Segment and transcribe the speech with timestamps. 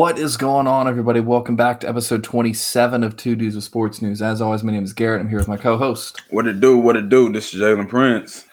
[0.00, 1.20] What is going on, everybody?
[1.20, 4.22] Welcome back to episode 27 of Two Dudes of Sports News.
[4.22, 5.20] As always, my name is Garrett.
[5.20, 6.22] I'm here with my co-host.
[6.30, 6.78] What it do?
[6.78, 7.30] What it do?
[7.30, 8.46] This is Jalen Prince.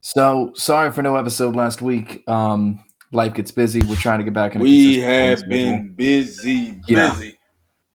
[0.00, 2.26] So sorry for no episode last week.
[2.26, 2.82] Um,
[3.12, 3.82] life gets busy.
[3.82, 4.62] We're trying to get back in.
[4.62, 7.10] We have been busy, Yeah.
[7.10, 7.38] busy.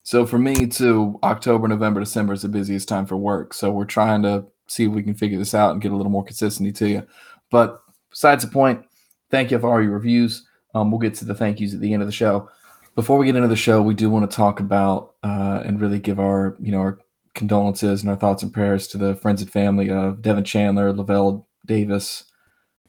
[0.04, 3.56] So for me too, October, November, December is the busiest time for work.
[3.56, 6.12] So we're trying to see if we can figure this out and get a little
[6.12, 7.08] more consistency to you.
[7.50, 7.82] But
[8.12, 8.86] besides the point,
[9.32, 10.44] thank you for all your reviews.
[10.76, 12.50] Um, we'll get to the thank yous at the end of the show.
[12.98, 16.00] Before we get into the show, we do want to talk about uh, and really
[16.00, 17.00] give our you know our
[17.36, 21.46] condolences and our thoughts and prayers to the friends and family of Devin Chandler, Lavel
[21.66, 22.26] Davis,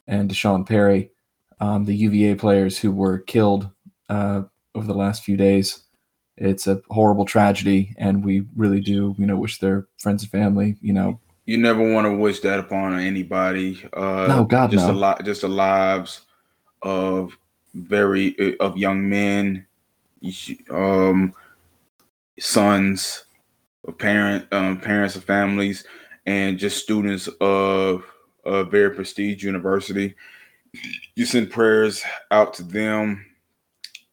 [0.07, 1.11] and D'Sean Perry,
[1.61, 3.71] um, the UVA players who were killed
[4.09, 4.42] uh,
[4.75, 5.84] over the last few days
[6.39, 10.77] it's a horrible tragedy and we really do you know wish their friends and family
[10.81, 13.83] you know You never want to wish that upon anybody.
[13.93, 14.93] Uh, No, God, just no.
[14.93, 16.22] a lot, just the lives
[16.83, 17.37] of
[17.75, 19.67] very of young men,
[20.70, 21.34] um,
[22.38, 23.24] sons,
[23.86, 25.84] of parent, um, parents of families,
[26.27, 28.05] and just students of
[28.44, 30.14] a very prestige university.
[31.14, 33.25] You send prayers out to them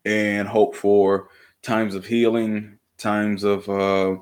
[0.05, 1.29] and hope for
[1.61, 4.17] times of healing, times of uh,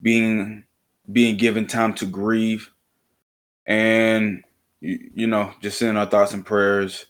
[0.00, 0.64] being
[1.12, 2.70] being given time to grieve,
[3.66, 4.42] and
[4.80, 7.06] you, you know, just sending our thoughts and prayers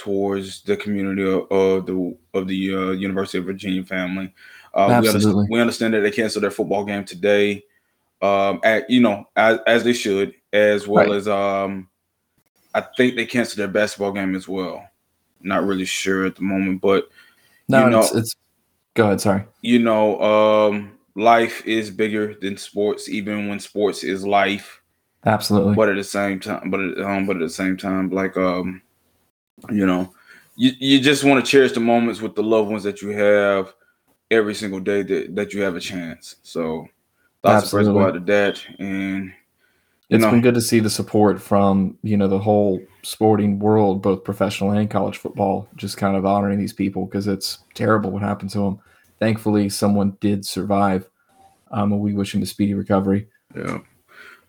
[0.00, 4.32] towards the community of, the of the uh, University of Virginia family.
[4.72, 7.62] Uh, we, understand, we understand that they canceled their football game today,
[8.22, 11.16] um, at you know as, as they should, as well Right.
[11.16, 11.88] as um,
[12.74, 14.88] I think they canceled their basketball game as well.
[15.42, 17.08] Not really sure at the moment, but
[17.68, 18.36] no You know- it's, it's
[18.94, 24.26] go ahead sorry you know, um, life is bigger than sports, even when sports is
[24.26, 24.80] life.
[25.26, 28.36] absolutely But at the same time, but at, um, but at the same time, like
[28.38, 28.80] um,
[29.70, 30.12] you know,
[30.56, 33.72] you, you just want to cherish the moments with the loved ones that you have
[34.30, 36.36] every single day that, that you have a chance.
[36.42, 36.86] So
[37.42, 38.04] thoughts and prayers go Absolutely.
[38.04, 39.32] out to that, and
[40.08, 44.02] It's know, been good to see the support from you know the whole sporting world
[44.02, 48.20] both professional and college football just kind of honoring these people because it's terrible what
[48.20, 48.78] happened to them
[49.18, 51.08] thankfully someone did survive
[51.70, 53.26] um, and we wish him a speedy recovery
[53.56, 53.78] yeah,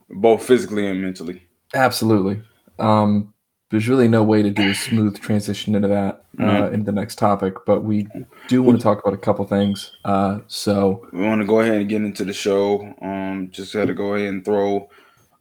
[0.10, 1.48] both physically and mentally.
[1.74, 2.42] Absolutely.
[2.80, 3.34] Um,
[3.72, 6.74] there's really no way to do a smooth transition into that uh, Mhm.
[6.74, 8.08] into the next topic, but we
[8.48, 9.92] do want to talk about a couple things.
[10.06, 12.94] Uh, so we want to go ahead and get into the show.
[13.02, 14.90] Um, just had to go ahead and throw,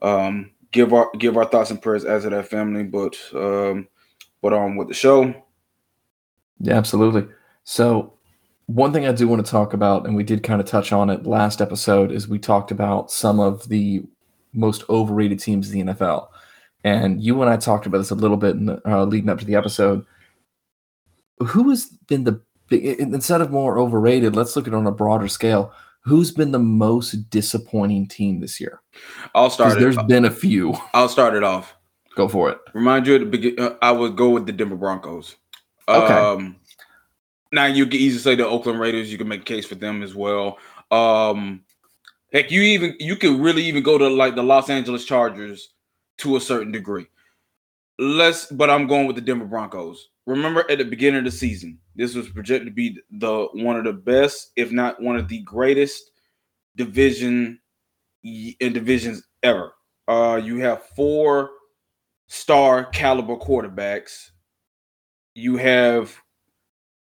[0.02, 3.88] um, give our give our thoughts and prayers as to that family, but um,
[4.42, 5.34] but on with the show.
[6.60, 7.26] yeah, absolutely.
[7.64, 8.14] So
[8.66, 11.10] one thing I do want to talk about, and we did kind of touch on
[11.10, 14.02] it last episode, is we talked about some of the
[14.52, 16.28] most overrated teams in the NFL,
[16.84, 19.38] and you and I talked about this a little bit in the, uh, leading up
[19.38, 20.04] to the episode.
[21.38, 24.36] Who has been the instead of more overrated?
[24.36, 25.72] Let's look at it on a broader scale.
[26.02, 28.80] Who's been the most disappointing team this year?
[29.34, 30.74] I'll start there's been a few.
[30.94, 31.76] I'll start it off.
[32.16, 32.58] Go for it.
[32.72, 33.58] Remind you at the.
[33.58, 35.36] Uh, I would go with the Denver Broncos.
[35.88, 36.14] Okay.
[36.14, 36.56] Um,
[37.52, 39.12] now you can easily say the Oakland Raiders.
[39.12, 40.58] You can make a case for them as well.
[40.90, 41.62] Um,
[42.32, 45.70] heck, you even you can really even go to like the Los Angeles Chargers
[46.20, 47.06] to a certain degree.
[47.98, 50.08] Let's, but I'm going with the Denver Broncos.
[50.26, 53.84] Remember at the beginning of the season, this was projected to be the one of
[53.84, 56.12] the best, if not one of the greatest
[56.76, 57.58] division
[58.22, 59.72] in divisions ever.
[60.08, 61.50] Uh, you have four
[62.26, 64.30] star caliber quarterbacks.
[65.34, 66.16] You have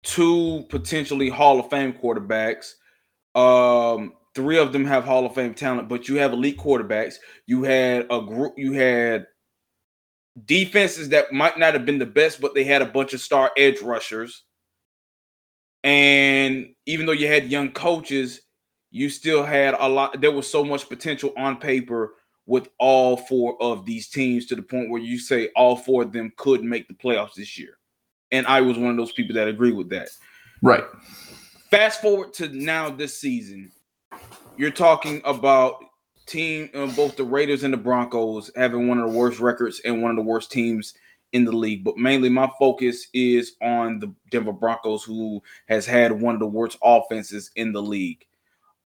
[0.04, 2.74] two potentially Hall of Fame quarterbacks.
[3.34, 7.16] Um, three of them have Hall of Fame talent, but you have elite quarterbacks.
[7.47, 8.53] You had a group.
[8.57, 9.25] You had
[10.46, 13.51] defenses that might not have been the best, but they had a bunch of star
[13.57, 14.44] edge rushers.
[15.83, 18.42] And even though you had young coaches,
[18.92, 20.19] you still had a lot.
[20.19, 22.15] There was so much potential on paper
[22.48, 26.12] with all four of these teams to the point where you say all four of
[26.12, 27.77] them could make the playoffs this year.
[28.31, 30.10] And I was one of those people that agree with that.
[30.62, 30.83] Right.
[31.71, 33.71] Fast forward to now this season,
[34.57, 35.84] you're talking about
[36.25, 40.02] team uh, both the Raiders and the Broncos having one of the worst records and
[40.02, 40.94] one of the worst teams
[41.34, 41.84] in the league.
[41.84, 46.48] But mainly my focus is on the Denver Broncos, who has had one of the
[46.48, 48.25] worst offenses in the league.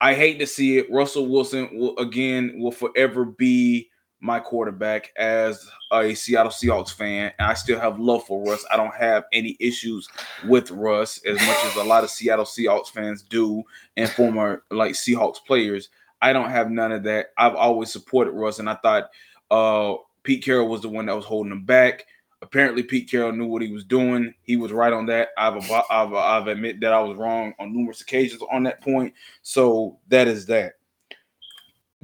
[0.02, 0.90] I hate to see it.
[0.90, 3.90] Russell Wilson will again will forever be
[4.22, 7.32] my quarterback as a Seattle Seahawks fan.
[7.40, 8.66] And I still have love for Russ.
[8.72, 10.10] I don't have any issues
[10.46, 13.64] with Russ as much as a lot of Seattle Seahawks fans do
[13.98, 15.90] and former like Seahawks players.
[16.22, 17.28] I don't have none of that.
[17.38, 19.10] I've always supported Russ, and I thought
[19.50, 22.06] uh, Pete Carroll was the one that was holding him back.
[22.42, 24.34] Apparently, Pete Carroll knew what he was doing.
[24.44, 25.30] He was right on that.
[25.38, 29.14] I've I've, I've admit that I was wrong on numerous occasions on that point.
[29.42, 30.74] So that is that.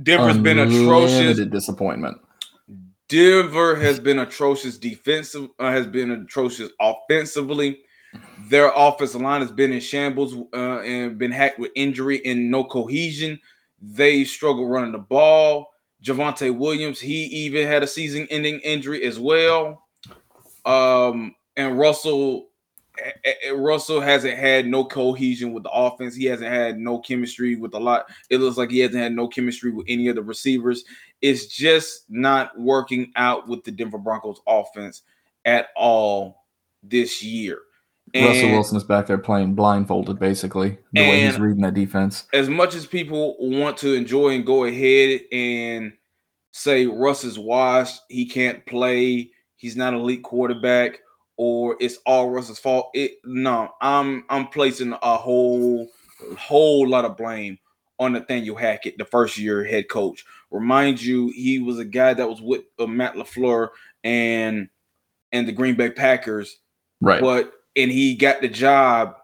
[0.01, 1.39] Denver's been atrocious.
[1.47, 2.17] Disappointment.
[3.07, 5.49] Denver has been atrocious defensive.
[5.59, 7.81] Uh, has been atrocious offensively.
[8.49, 12.63] Their offensive line has been in shambles uh, and been hacked with injury and no
[12.63, 13.39] cohesion.
[13.81, 15.67] They struggle running the ball.
[16.03, 19.83] Javonte Williams, he even had a season-ending injury as well.
[20.65, 22.47] Um, and Russell,
[23.53, 26.15] Russell hasn't had no cohesion with the offense.
[26.15, 28.07] He hasn't had no chemistry with a lot.
[28.29, 30.83] It looks like he hasn't had no chemistry with any of the receivers.
[31.21, 35.03] It's just not working out with the Denver Broncos offense
[35.45, 36.45] at all
[36.83, 37.59] this year.
[38.13, 42.27] And Russell Wilson is back there playing blindfolded, basically, the way he's reading that defense.
[42.33, 45.91] As much as people want to enjoy and go ahead and
[46.51, 50.99] say Russ is washed, he can't play, he's not an elite quarterback,
[51.37, 52.89] or it's all Russ's fault.
[52.93, 55.89] It no, I'm I'm placing a whole
[56.37, 57.57] whole lot of blame
[57.99, 60.25] on Nathaniel Hackett, the first year head coach.
[60.51, 63.69] Remind you, he was a guy that was with uh, Matt LaFleur
[64.03, 64.69] and
[65.31, 66.57] and the Green Bay Packers.
[67.01, 67.21] Right.
[67.21, 69.17] But and he got the job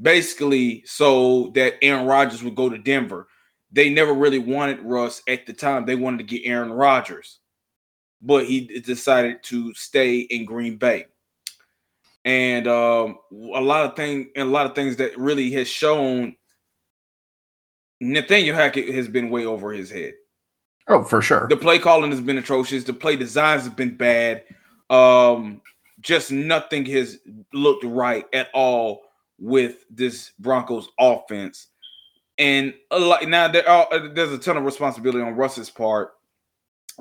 [0.00, 3.28] basically so that Aaron Rodgers would go to Denver.
[3.72, 5.84] They never really wanted Russ at the time.
[5.84, 7.40] They wanted to get Aaron Rodgers,
[8.22, 11.06] but he decided to stay in Green Bay.
[12.24, 16.36] And um, a lot of things, and a lot of things that really has shown
[18.00, 20.14] Nathaniel Hackett has been way over his head.
[20.88, 21.46] Oh, for sure.
[21.48, 22.84] The play calling has been atrocious.
[22.84, 24.44] The play designs have been bad.
[24.90, 25.62] Um,
[26.00, 27.18] just nothing has
[27.52, 29.02] looked right at all
[29.38, 31.68] with this Broncos offense.
[32.36, 36.14] And a lot now there are, there's a ton of responsibility on Russ's part,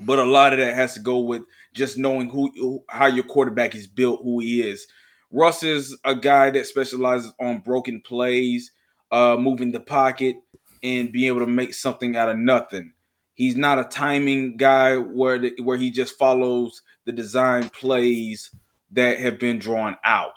[0.02, 1.42] but a lot of that has to go with
[1.74, 4.88] just knowing who how your quarterback is built, who he is.
[5.34, 8.72] Russ is a guy that specializes on broken plays,
[9.12, 10.36] uh, moving the pocket,
[10.84, 12.94] and being able to make something out of nothing.
[13.34, 18.52] He's not a timing guy where the, where he just follows the design plays
[18.92, 20.34] that have been drawn out.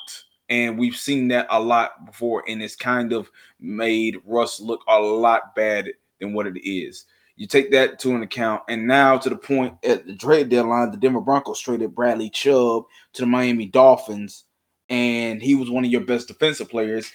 [0.48, 4.98] And we've seen that a lot before, and it's kind of made Russ look a
[4.98, 5.90] lot bad
[6.20, 7.04] than what it is.
[7.36, 10.90] You take that to an account, and now to the point at the trade deadline,
[10.90, 14.44] the Denver Broncos traded Bradley Chubb to the Miami Dolphins,
[14.88, 17.10] and he was one of your best defensive players.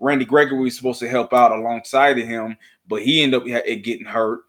[0.00, 2.56] Randy Gregory was supposed to help out alongside of him,
[2.86, 4.40] but he ended up getting hurt.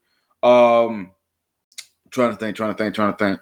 [0.44, 1.12] Um,
[2.10, 3.40] trying to think, trying to think, trying to think.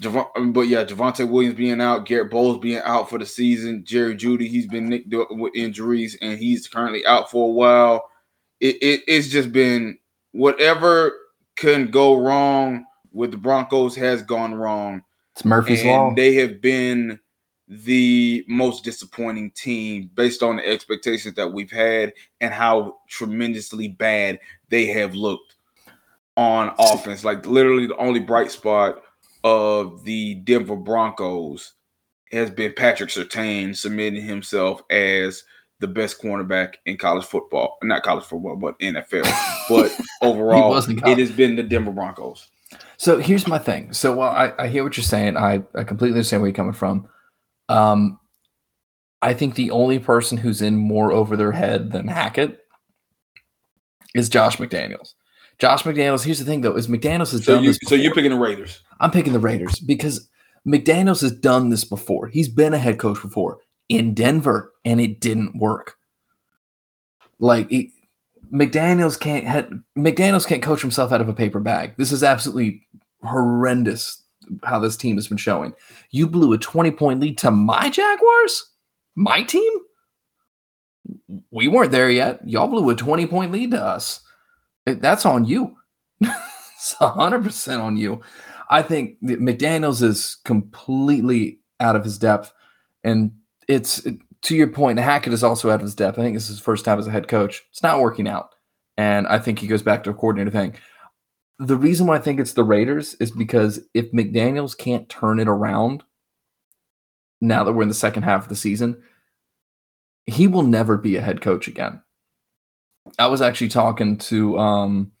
[0.00, 4.16] Javon, but yeah, Javonte Williams being out, Garett Bolles being out for the season, Jerry
[4.16, 8.10] Jeudy he's been nicked up with injuries and he's currently out for a while.
[8.60, 9.98] It, it, it's just been
[10.32, 11.12] whatever
[11.56, 15.02] can go wrong with the Broncos has gone wrong.
[15.34, 16.14] It's Murphy's and Law.
[16.14, 17.20] They have been
[17.68, 24.38] the most disappointing team based on the expectations that we've had and how tremendously bad
[24.68, 25.56] they have looked
[26.36, 27.24] on offense.
[27.24, 29.02] Like literally the only bright spot
[29.44, 31.72] of the Denver Broncos
[32.32, 35.44] has been Patrick Surtain submitting himself as
[35.80, 37.78] the best cornerback in college football.
[37.82, 39.24] Not college football, but NFL.
[39.68, 42.48] but overall, it has been the Denver Broncos.
[42.96, 43.92] So here's my thing.
[43.92, 46.72] So while I, I hear what you're saying, I, I completely understand where you're coming
[46.72, 47.08] from.
[47.68, 48.18] Um,
[49.22, 52.58] I think the only person who's in more over their head than Hackett
[54.14, 55.14] is Josh McDaniels.
[55.58, 56.24] Josh McDaniels.
[56.24, 57.78] Here's the thing, though, is McDaniels has so done you, this.
[57.78, 57.96] Before.
[57.96, 58.82] So you're picking the Raiders.
[59.00, 60.28] I'm picking the Raiders because
[60.66, 62.28] McDaniels has done this before.
[62.28, 65.96] He's been a head coach before in Denver, and it didn't work.
[67.38, 67.90] Like it,
[68.52, 71.94] McDaniels can't had, McDaniels can't coach himself out of a paper bag.
[71.96, 72.86] This is absolutely
[73.22, 74.23] horrendous
[74.64, 75.74] how this team has been showing.
[76.10, 78.70] You blew a 20 point lead to my Jaguars,
[79.14, 79.72] my team.
[81.50, 82.40] We weren't there yet.
[82.46, 84.20] Y'all blew a 20 point lead to us.
[84.86, 85.76] That's on you.
[86.20, 88.20] it's 100% on you.
[88.70, 92.52] I think McDaniels is completely out of his depth.
[93.02, 93.32] And
[93.68, 94.06] it's
[94.42, 96.18] to your point, Hackett is also out of his depth.
[96.18, 97.62] I think this is his first time as a head coach.
[97.70, 98.50] It's not working out.
[98.96, 100.74] And I think he goes back to a coordinator thing.
[101.58, 105.48] The reason why I think it's the Raiders is because if McDaniels can't turn it
[105.48, 106.02] around
[107.40, 109.00] now that we're in the second half of the season,
[110.26, 112.02] he will never be a head coach again.
[113.18, 115.12] I was actually talking to um,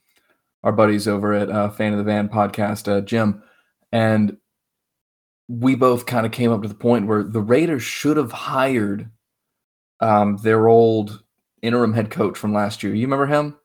[0.64, 3.42] our buddies over at uh, Fan of the Van podcast, uh, Jim,
[3.92, 4.36] and
[5.48, 9.10] we both kind of came up to the point where the Raiders should have hired
[10.00, 11.22] um, their old
[11.62, 12.94] interim head coach from last year.
[12.94, 13.56] You remember him?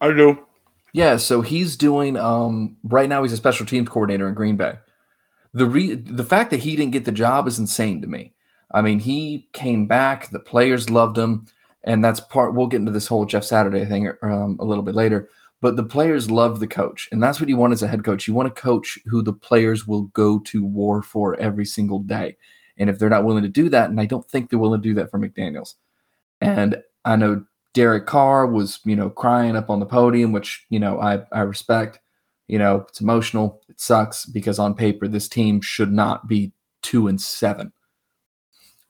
[0.00, 0.38] I do.
[0.92, 3.22] Yeah, so he's doing um, right now.
[3.22, 4.74] He's a special teams coordinator in Green Bay.
[5.54, 8.34] the re- the fact that he didn't get the job is insane to me.
[8.72, 11.46] I mean, he came back, the players loved him,
[11.84, 12.54] and that's part.
[12.54, 15.28] We'll get into this whole Jeff Saturday thing um, a little bit later.
[15.60, 18.28] But the players love the coach, and that's what you want as a head coach.
[18.28, 22.36] You want a coach who the players will go to war for every single day.
[22.78, 24.88] And if they're not willing to do that, and I don't think they're willing to
[24.88, 25.74] do that for McDaniels.
[26.40, 30.78] And I know Derek Carr was, you know, crying up on the podium, which, you
[30.78, 32.00] know, I, I respect.
[32.48, 33.62] You know, it's emotional.
[33.68, 37.72] It sucks because on paper, this team should not be two and seven.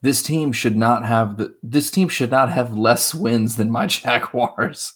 [0.03, 3.87] This team should not have the this team should not have less wins than my
[3.87, 4.95] Jaguars.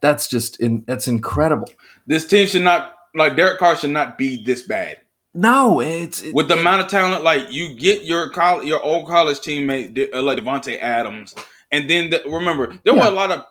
[0.00, 1.70] That's just in that's incredible.
[2.06, 4.98] This team should not like Derek Carr should not be this bad.
[5.32, 7.22] No, it's it, with the amount of talent.
[7.22, 11.36] Like you get your college, your old college teammate uh, like Davante Adams,
[11.72, 13.04] and then the, remember there yeah.
[13.04, 13.44] were a lot of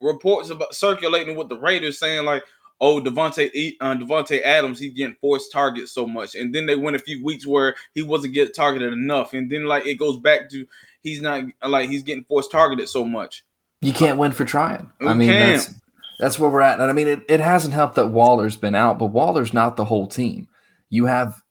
[0.00, 2.44] reports about circulating with the Raiders saying like,
[2.80, 6.96] "Oh, Devonte uh, Davante Adams, he's getting forced targets so much," and then they went
[6.96, 10.50] a few weeks where he wasn't getting targeted enough, and then like it goes back
[10.50, 10.66] to
[11.02, 13.44] he's not like he's getting forced targeted so much.
[13.80, 14.90] You can't win for trying.
[15.00, 15.74] I mean, that's
[16.18, 16.80] that's where we're at.
[16.80, 19.84] And I mean, it, it hasn't helped that Waller's been out, but Waller's not the
[19.84, 20.48] whole team.
[20.88, 21.42] You have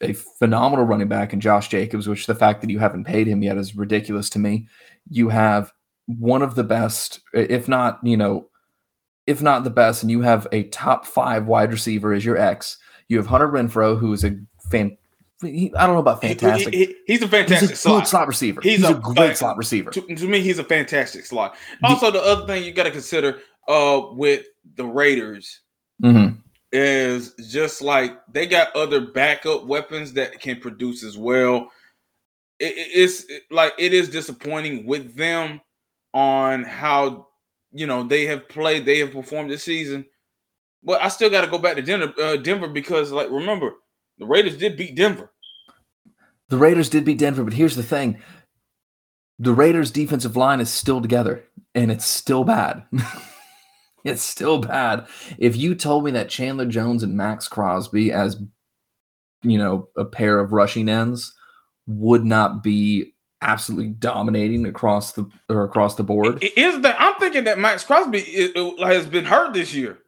[0.00, 3.42] a phenomenal running back in Josh Jacobs, which the fact that you haven't paid him
[3.42, 4.68] yet is ridiculous to me.
[5.10, 5.72] You have
[6.06, 8.48] one of the best, if not, you know,
[9.26, 12.78] if not the best, and you have a top five wide receiver as your ex.
[13.08, 14.38] You have Hunter Renfrow, who is a
[14.70, 14.96] fan.
[15.42, 16.72] He, I don't know about fantastic.
[16.72, 18.08] He, he, he's a fantastic he's a slot.
[18.08, 18.60] slot receiver.
[18.62, 19.90] He's, he's a, a, great slot receiver.
[19.90, 21.56] To, to, me, he's a fantastic slot.
[21.82, 25.60] Also, the, the other thing you got to consider uh, with the Raiders
[26.02, 26.40] mm-hmm
[26.76, 31.70] is just like they got other backup weapons that can produce as well.
[32.58, 35.60] It, it's like it is disappointing with them
[36.12, 37.28] on how
[37.72, 40.04] you know they have played, they have performed this season.
[40.82, 43.72] But I still got to go back to Denver, uh, Denver because, like, remember
[44.18, 45.32] the Raiders did beat Denver.
[46.48, 48.18] The Raiders did beat Denver, but here's the thing:
[49.38, 52.84] the Raiders' defensive line is still together, and it's still bad.
[54.06, 55.06] it's still bad.
[55.38, 58.40] If you told me that Chandler Jones and Maxx Crosby as
[59.42, 61.34] you know a pair of rushing ends
[61.86, 66.42] would not be absolutely dominating across the or across the board.
[66.56, 69.98] Is that I'm thinking that Maxx Crosby has been hurt this year.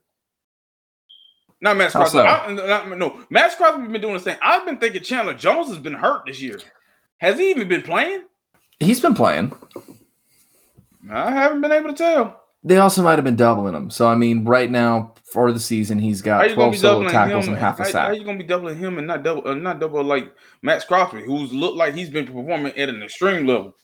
[1.61, 2.19] Not Maxx Crosby.
[2.19, 2.25] So?
[2.25, 4.39] I, not, no, Maxx Crosby has been doing the same.
[4.41, 6.61] I've been thinking Chandler Jones has been hurt this year.
[7.19, 8.23] Has he even been playing?
[8.79, 9.53] He's been playing.
[11.11, 12.41] I haven't been able to tell.
[12.69, 13.89] They also might have been doubling him.
[13.89, 17.55] So I mean, right now for the season, he's got twelve solo tackles him?
[17.55, 18.03] and half a how, sack.
[18.03, 20.85] How are you gonna be doubling him and not double, uh, not double like Maxx
[20.85, 23.75] Crosby, who's looked like he's been performing at an extreme level?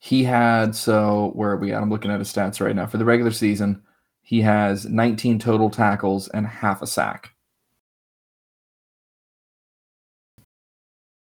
[0.00, 1.80] He had so where are we at?
[1.80, 3.82] I'm looking at his stats right now for the regular season.
[4.20, 7.30] He has 19 total tackles and half a sack,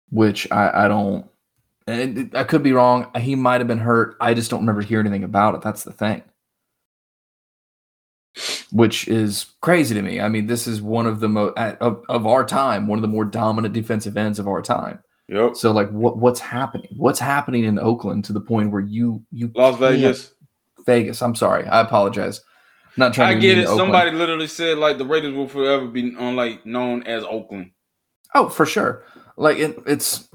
[0.10, 1.28] which I, I don't.
[1.88, 3.12] I could be wrong.
[3.20, 4.16] He might have been hurt.
[4.20, 5.62] I just don't remember hearing anything about it.
[5.62, 6.24] That's the thing
[8.72, 10.22] which is crazy to me.
[10.22, 13.08] I mean, this is one of the most of, of our time, one of the
[13.08, 15.00] more dominant defensive ends of our time.
[15.28, 15.56] Yep.
[15.56, 16.90] So like what what's happening?
[16.98, 20.34] What's happening in Oakland to the point where you you Las Vegas.
[20.86, 21.22] Vegas.
[21.22, 21.66] I'm sorry.
[21.68, 22.42] I apologize.
[22.86, 23.68] I'm not trying I get it.
[23.68, 27.72] Somebody literally said like the Raiders will forever be on like known as Oakland.
[28.36, 29.06] Oh, for sure.
[29.38, 30.28] Like it, it's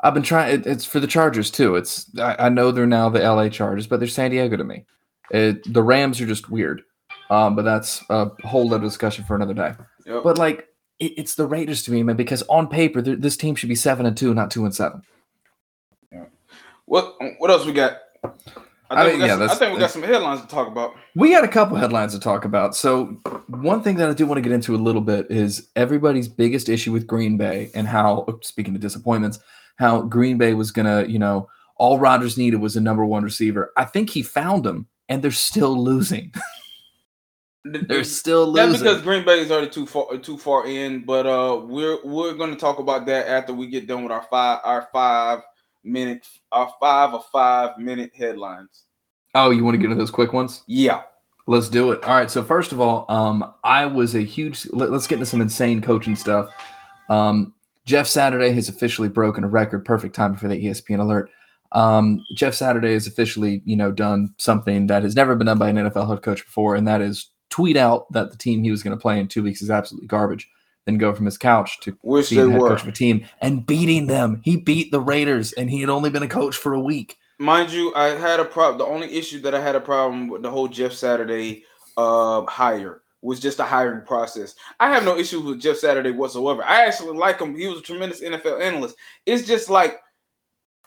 [0.00, 1.76] I've been trying it, it's for the Chargers too.
[1.76, 4.84] It's I, I, know they're now the LA Chargers, but they're San Diego to me.
[5.30, 6.82] It, the Rams are just weird.
[7.30, 9.74] Um, but that's a whole other discussion for another day.
[10.06, 10.22] Yep.
[10.24, 10.68] But like,
[10.98, 14.06] it, it's the Raiders to me, man, because on paper, this team should be seven
[14.06, 15.02] and two, not two and seven.
[16.10, 16.24] Yeah.
[16.86, 17.98] What What else we got?
[18.90, 20.46] I think, I mean, we, got yeah, some, I think we got some headlines to
[20.46, 20.94] talk about.
[21.14, 22.74] We got a couple headlines to talk about.
[22.74, 26.26] So, one thing that I do want to get into a little bit is everybody's
[26.26, 29.40] biggest issue with Green Bay and how, speaking of disappointments,
[29.76, 33.22] how Green Bay was going to, you know, all Rodgers needed was a number one
[33.22, 33.72] receiver.
[33.76, 36.32] I think he found him, and they're still losing.
[37.88, 38.70] They're still losing.
[38.70, 41.04] That's because Green Bay is already too far too far in.
[41.04, 44.26] But uh, we're we're going to talk about that after we get done with our
[44.30, 45.40] five our five
[45.84, 48.84] minute our five of five minute headlines.
[49.34, 50.62] Oh, you want to get into those quick ones?
[50.66, 51.02] Yeah.
[51.46, 52.02] Let's do it.
[52.04, 52.30] All right.
[52.30, 54.66] So first of all, um, I was a huge.
[54.72, 56.50] Let, us get into some insane coaching stuff.
[57.08, 57.54] Um,
[57.86, 59.84] Jeff Saturday has officially broken a record.
[59.84, 61.30] Perfect time for the ESPN alert.
[61.72, 65.70] Um, Jeff Saturday has officially, you know, done something that has never been done by
[65.70, 68.82] an NFL head coach before, and that is tweet out that the team he was
[68.82, 70.48] going to play in two weeks is absolutely garbage,
[70.86, 72.68] then go from his couch to Wish being head were.
[72.68, 74.40] coach of a team and beating them.
[74.44, 77.18] He beat the Raiders, and he had only been a coach for a week.
[77.38, 78.78] Mind you, I had a problem.
[78.78, 81.64] The only issue that I had a problem with the whole Jeff Saturday
[81.96, 84.54] uh, hire was just the hiring process.
[84.80, 86.62] I have no issue with Jeff Saturday whatsoever.
[86.64, 87.56] I actually like him.
[87.56, 88.96] He was a tremendous NFL analyst.
[89.26, 90.00] It's just like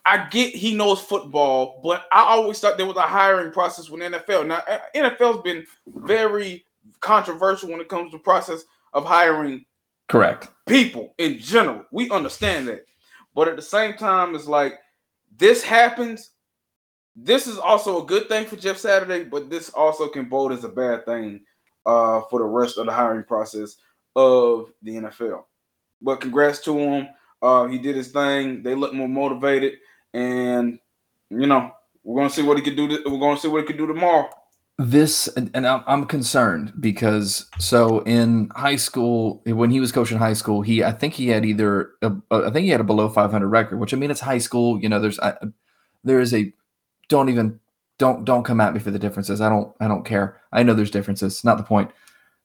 [0.05, 4.01] I get he knows football, but I always thought there was a hiring process with
[4.01, 4.47] NFL.
[4.47, 4.63] Now
[4.95, 6.65] NFL's been very
[6.99, 9.65] controversial when it comes to process of hiring
[10.09, 11.85] correct people in general.
[11.91, 12.85] We understand that.
[13.33, 14.79] But at the same time, it's like
[15.37, 16.31] this happens.
[17.15, 20.63] This is also a good thing for Jeff Saturday, but this also can bode as
[20.63, 21.41] a bad thing
[21.85, 23.77] uh, for the rest of the hiring process
[24.15, 25.43] of the NFL.
[26.01, 27.07] But congrats to him.
[27.41, 28.63] Uh, he did his thing.
[28.63, 29.73] They look more motivated,
[30.13, 30.79] and
[31.29, 31.71] you know
[32.03, 32.87] we're gonna see what he could do.
[33.05, 34.29] we're gonna see what he could do tomorrow.
[34.77, 40.33] This and I'm, I'm concerned because so in high school when he was coaching high
[40.33, 43.47] school, he I think he had either a, I think he had a below 500
[43.47, 44.79] record, which I mean it's high school.
[44.81, 45.35] You know, there's I,
[46.03, 46.51] there is a
[47.09, 47.59] don't even
[47.99, 49.39] don't don't come at me for the differences.
[49.39, 50.41] I don't I don't care.
[50.51, 51.43] I know there's differences.
[51.43, 51.91] Not the point.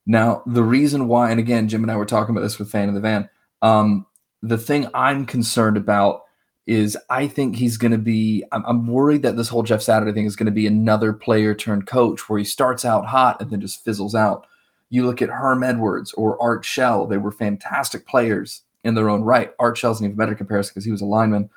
[0.05, 2.87] Now the reason why, and again, Jim and I were talking about this with Fan
[2.87, 3.29] of the Van.
[3.63, 4.05] Um,
[4.43, 6.21] the thing I'm concerned about
[6.67, 8.43] is I think he's going to be.
[8.51, 11.55] I'm, I'm, worried that this whole Jeff Saturday thing is going to be another player
[11.55, 14.45] turned coach, where he starts out hot and then just fizzles out.
[14.89, 19.21] You look at Herm Edwards or Art Shell; they were fantastic players in their own
[19.21, 19.53] right.
[19.59, 21.49] Art Shell's an even better comparison because he was a lineman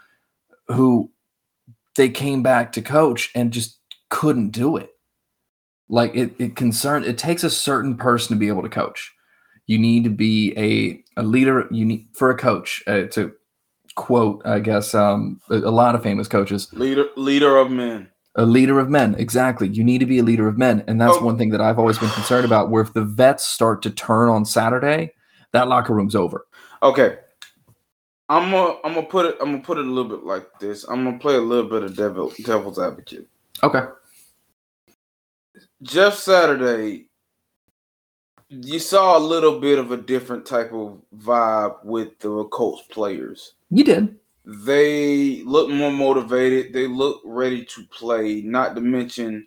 [0.69, 1.11] who
[1.97, 3.79] they came back to coach and just
[4.11, 4.90] couldn't do it.
[5.88, 7.05] Like it, it concerned.
[7.05, 9.12] It takes a certain person to be able to coach.
[9.67, 11.67] You need to be a, a leader.
[11.73, 13.33] You need for a coach uh, to
[13.95, 16.73] quote, I guess, um, a, a lot of famous coaches.
[16.73, 18.09] Leader, leader of men.
[18.37, 19.69] A leader of men, exactly.
[19.69, 21.25] You need to be a leader of men, and that's oh.
[21.25, 22.71] one thing that I've always been concerned about.
[22.71, 25.13] Where if the vets start to turn on Saturday,
[25.53, 26.47] that locker room's over.
[26.83, 27.19] Okay,
[28.31, 30.85] I'm gonna I'm gonna put it I'm gonna put it a little bit like this.
[30.85, 33.26] I'm gonna play a little bit of devil devil's advocate.
[33.65, 33.83] Okay.
[35.83, 37.09] Jeff Saturday,
[38.49, 43.55] you saw a little bit of a different type of vibe with the Colts players.
[43.71, 44.17] You did.
[44.45, 46.73] They look more motivated.
[46.73, 48.43] They look ready to play.
[48.43, 49.47] Not to mention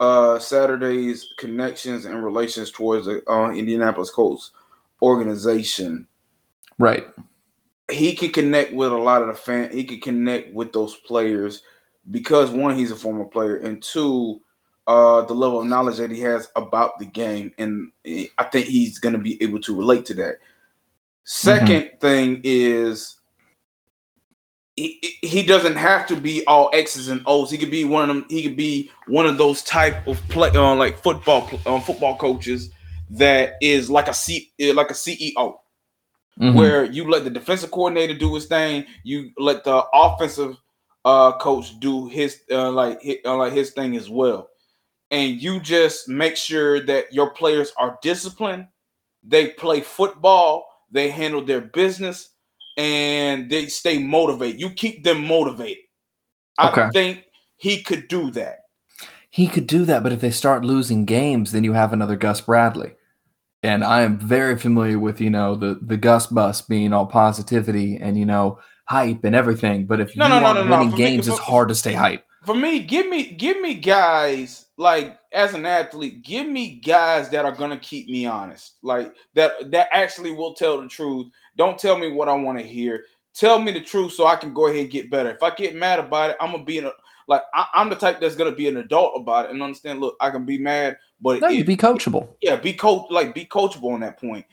[0.00, 4.50] uh, Saturday's connections and relations towards the uh, Indianapolis Colts
[5.02, 6.06] organization.
[6.78, 7.06] Right.
[7.90, 9.70] He can connect with a lot of the fan.
[9.72, 11.62] He can connect with those players
[12.10, 14.40] because one, he's a former player, and two,
[14.86, 17.92] uh, the level of knowledge that he has about the game, and
[18.38, 20.36] I think he's going to be able to relate to that.
[21.26, 21.98] 2nd mm-hmm.
[21.98, 23.19] thing is
[25.00, 27.50] he, he doesn't have to be all X's and O's.
[27.50, 28.26] He could be one of them.
[28.28, 32.70] He could be one of those type of play, uh, like football, uh, football coaches
[33.10, 36.54] that is like a C, uh, like a CEO, mm-hmm.
[36.54, 40.56] where you let the defensive coordinator do his thing, you let the offensive
[41.04, 44.50] uh, coach do his uh, like his, uh, like his thing as well
[45.10, 48.66] and you just make sure that your players are disciplined,
[49.24, 52.30] they play football, they handle their business,
[52.76, 54.60] and they stay motivated.
[54.60, 55.84] You keep them motivated.
[56.60, 56.82] Okay.
[56.82, 57.24] I think
[57.56, 58.58] he could do that.
[59.30, 62.40] He could do that, but if they start losing games, then you have another Gus
[62.40, 62.94] Bradley.
[63.62, 67.96] And I am very familiar with, you know, the the Gus bus being all positivity
[67.96, 69.86] and you know hype and everything.
[69.86, 72.24] But if no, you no, aren't no, winning games, me, it's hard to stay hype.
[72.44, 77.44] For me, give me give me guys like as an athlete, give me guys that
[77.44, 81.28] are gonna keep me honest, like that that actually will tell the truth.
[81.56, 83.04] Don't tell me what I want to hear.
[83.34, 85.30] Tell me the truth so I can go ahead and get better.
[85.30, 86.92] If I get mad about it, I'm gonna be in a
[87.28, 90.00] like I, am the type that's gonna be an adult about it and understand.
[90.00, 92.28] Look, I can be mad, but no, it, be coachable.
[92.42, 94.44] Yeah, be coach like be coachable on that point.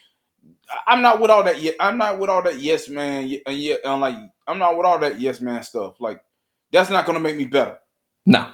[0.86, 1.60] I'm not with all that.
[1.60, 1.76] Yet.
[1.80, 2.60] I'm not with all that.
[2.60, 3.28] Yes, man.
[3.28, 3.76] Yeah, yeah.
[3.84, 4.16] I'm like
[4.48, 5.20] I'm not with all that.
[5.20, 5.64] Yes, man.
[5.64, 6.22] Stuff like
[6.72, 7.80] that's not gonna make me better.
[8.28, 8.52] No,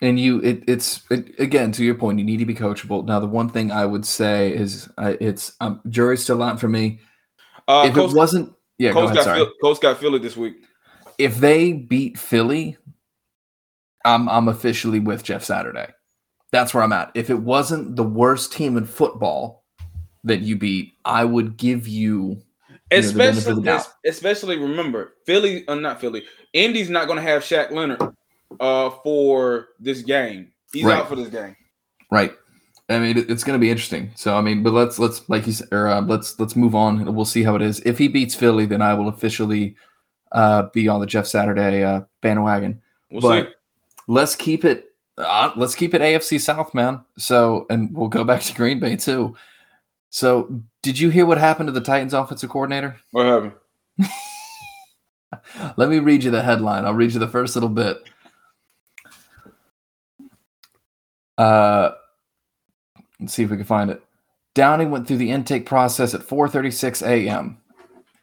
[0.00, 3.04] and you it, it's it, again to your point you need to be coachable.
[3.04, 6.68] Now the one thing i would say is uh, it's um, jury's still out for
[6.68, 7.00] me.
[7.68, 10.64] Uh, if Coach, it wasn't yeah Coach, ahead, got Philly, Coach got philly this week.
[11.18, 12.76] If they beat philly
[14.04, 15.88] i'm i'm officially with jeff saturday.
[16.52, 17.12] That's where i'm at.
[17.14, 19.64] If it wasn't the worst team in football
[20.24, 22.42] that you beat i would give you
[22.90, 28.00] especially know, especially remember philly uh, not philly indy's not going to have Shaq leonard
[28.58, 30.52] uh for this game.
[30.72, 30.98] He's right.
[30.98, 31.56] out for this game.
[32.10, 32.32] Right.
[32.90, 34.10] I mean, it's going to be interesting.
[34.16, 37.14] So, I mean, but let's let's like you said, or uh, let's let's move on.
[37.14, 37.80] We'll see how it is.
[37.80, 39.76] If he beats Philly, then I will officially
[40.32, 42.82] uh, be on the Jeff Saturday uh, bandwagon.
[43.10, 43.52] We'll but see.
[44.08, 44.86] let's keep it.
[45.16, 47.04] Uh, let's keep it AFC South, man.
[47.16, 49.36] So, and we'll go back to Green Bay too.
[50.08, 52.96] So, did you hear what happened to the Titans offensive coordinator?
[53.12, 53.52] What happened?
[55.76, 56.84] Let me read you the headline.
[56.84, 57.98] I'll read you the first little bit.
[61.40, 61.92] Uh,
[63.20, 64.02] Let's see if we can find it.
[64.54, 67.58] Downing went through the intake process at 4:36 a.m.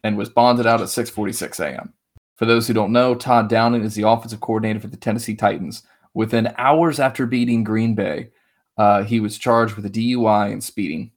[0.04, 1.94] and was bonded out at 6:46 a.m.
[2.36, 5.84] For those who don't know, Todd Downing is the offensive coordinator for the Tennessee Titans.
[6.14, 8.32] Within hours after beating Green Bay,
[8.78, 11.12] uh, he was charged with a DUI and speeding,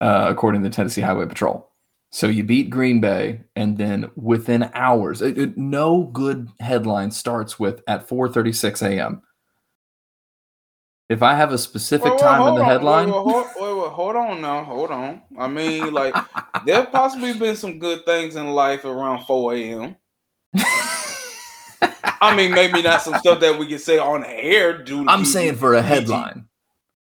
[0.00, 1.70] uh, according to the Tennessee Highway Patrol.
[2.10, 7.58] So you beat Green Bay, and then within hours, it, it, no good headline starts
[7.58, 9.22] with at 4:36 a.m.
[11.08, 14.16] If I have a specific Wait, wait, time in the on, headline, Wait, hold, hold
[14.16, 14.64] on now.
[14.64, 15.22] Hold on.
[15.38, 16.14] I mean, like,
[16.64, 19.96] there possibly been some good things in life around 4 a.m.
[22.20, 24.82] I mean, maybe not some stuff that we can say on air.
[24.82, 26.46] Dude, I'm saying for a headline,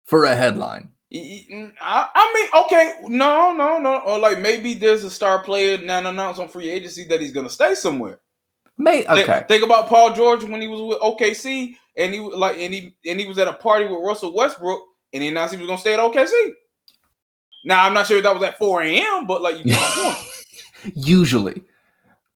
[0.04, 0.90] for a headline.
[1.12, 3.98] I, I mean, okay, no, no, no.
[3.98, 7.50] Or like maybe there's a star player now announced on free agency that he's gonna
[7.50, 8.20] stay somewhere.
[8.78, 9.44] May okay.
[9.48, 13.20] Think, about Paul George when he was with OKC and he like and he and
[13.20, 14.82] he was at a party with Russell Westbrook
[15.12, 16.52] and he announced he was gonna stay at OKC.
[17.64, 20.16] Now I'm not sure if that was at 4 a.m., but like you get.
[20.94, 21.62] Usually,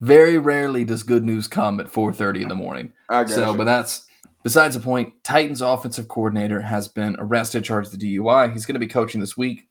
[0.01, 2.93] very rarely does good news come at 4:30 in the morning.
[3.09, 3.57] I got So, you.
[3.57, 4.05] but that's
[4.43, 5.13] besides the point.
[5.23, 8.53] Titans offensive coordinator has been arrested, charged with DUI.
[8.53, 9.67] He's going to be coaching this week.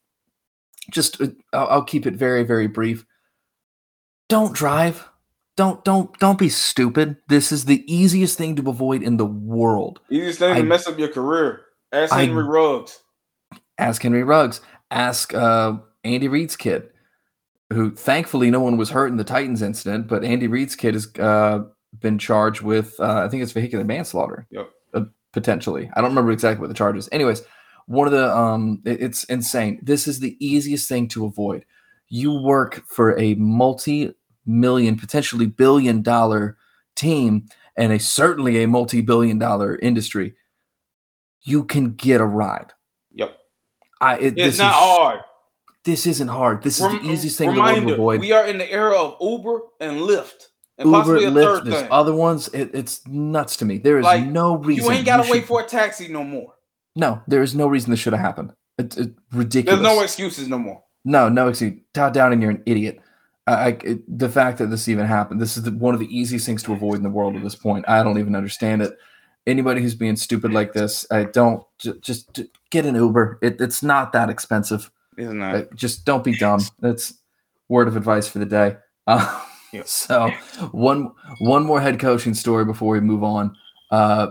[0.90, 3.06] Just, uh, I'll, I'll keep it very, very brief.
[4.28, 5.08] Don't drive.
[5.56, 7.16] Don't, don't, don't be stupid.
[7.28, 10.00] This is the easiest thing to avoid in the world.
[10.10, 11.62] Easiest thing I- to mess up your career.
[11.92, 13.00] Ask I- Henry Ruggs.
[13.78, 14.60] Ask Henry Ruggs.
[14.90, 16.88] Ask uh, Andy Reid's kid,
[17.72, 21.08] who thankfully no one was hurt in the Titans incident, but Andy Reid's kid has
[21.18, 21.60] uh,
[22.00, 24.46] been charged with, uh, I think it's vehicular manslaughter.
[24.50, 24.70] Yep.
[24.94, 25.00] uh,
[25.32, 25.90] potentially.
[25.94, 27.08] I don't remember exactly what the charge is.
[27.12, 27.42] Anyways,
[27.86, 29.78] one of the um it- it's insane.
[29.82, 31.64] This is the easiest thing to avoid.
[32.08, 33.34] You work for a
[34.46, 36.56] multi-million, potentially billion dollar
[36.94, 40.34] team and a certainly a multi-billion dollar industry.
[41.42, 42.72] You can get a ride.
[43.12, 43.38] Yep.
[44.00, 45.20] I it, It's not is, hard.
[45.84, 46.62] This isn't hard.
[46.62, 48.20] This is Rem- the easiest thing world to avoid.
[48.20, 50.46] We are in the era of Uber and Lyft.
[50.78, 51.88] And Uber, possibly a Lyft, third there's thing.
[51.90, 52.48] other ones.
[52.48, 53.78] It, it's nuts to me.
[53.78, 56.52] There is Like, no reason you ain't gotta should- wait for a taxi no more.
[56.96, 58.52] No, there is no reason this should have happened.
[58.78, 59.80] It's, it's ridiculous.
[59.80, 60.82] There's no excuses no more.
[61.04, 61.78] No, no excuse.
[61.94, 63.00] Todd Downing, you're an idiot.
[63.46, 66.16] I, I, it- the fact that this even happened, this is the, one of the
[66.16, 67.84] easiest things to avoid in the world at this point.
[67.88, 68.96] I don't even understand it.
[69.46, 73.38] Anybody who's being stupid like this, I don't ju- just, j- get an Uber.
[73.42, 74.90] It, it's not that expensive.
[75.16, 75.54] Not.
[75.54, 76.60] Uh, just don't be dumb.
[76.80, 77.14] That's
[77.68, 78.76] word of advice for the day.
[79.08, 79.42] Uh.
[79.84, 80.30] So
[80.72, 83.54] one one more head coaching story before we move on.
[83.90, 84.28] Uh,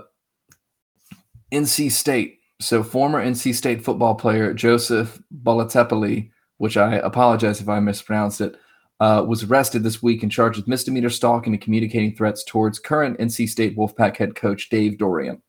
[1.51, 2.39] NC State.
[2.59, 8.55] So former NC State football player Joseph Boletepeli, which I apologize if I mispronounced it,
[8.99, 13.17] uh, was arrested this week and charged with misdemeanor stalking and communicating threats towards current
[13.19, 15.41] NC State Wolfpack head coach Dave Doeren.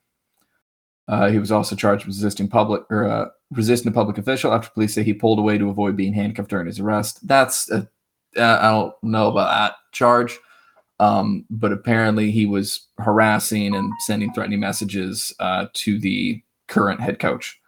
[1.08, 4.70] Uh, he was also charged with resisting public or uh, resisting a public official after
[4.70, 7.26] police say he pulled away to avoid being handcuffed during his arrest.
[7.26, 7.88] That's a,
[8.36, 10.36] uh, I don't know about that charge,
[10.98, 17.20] um, but apparently he was harassing and sending threatening messages uh, to the current head
[17.20, 17.60] coach.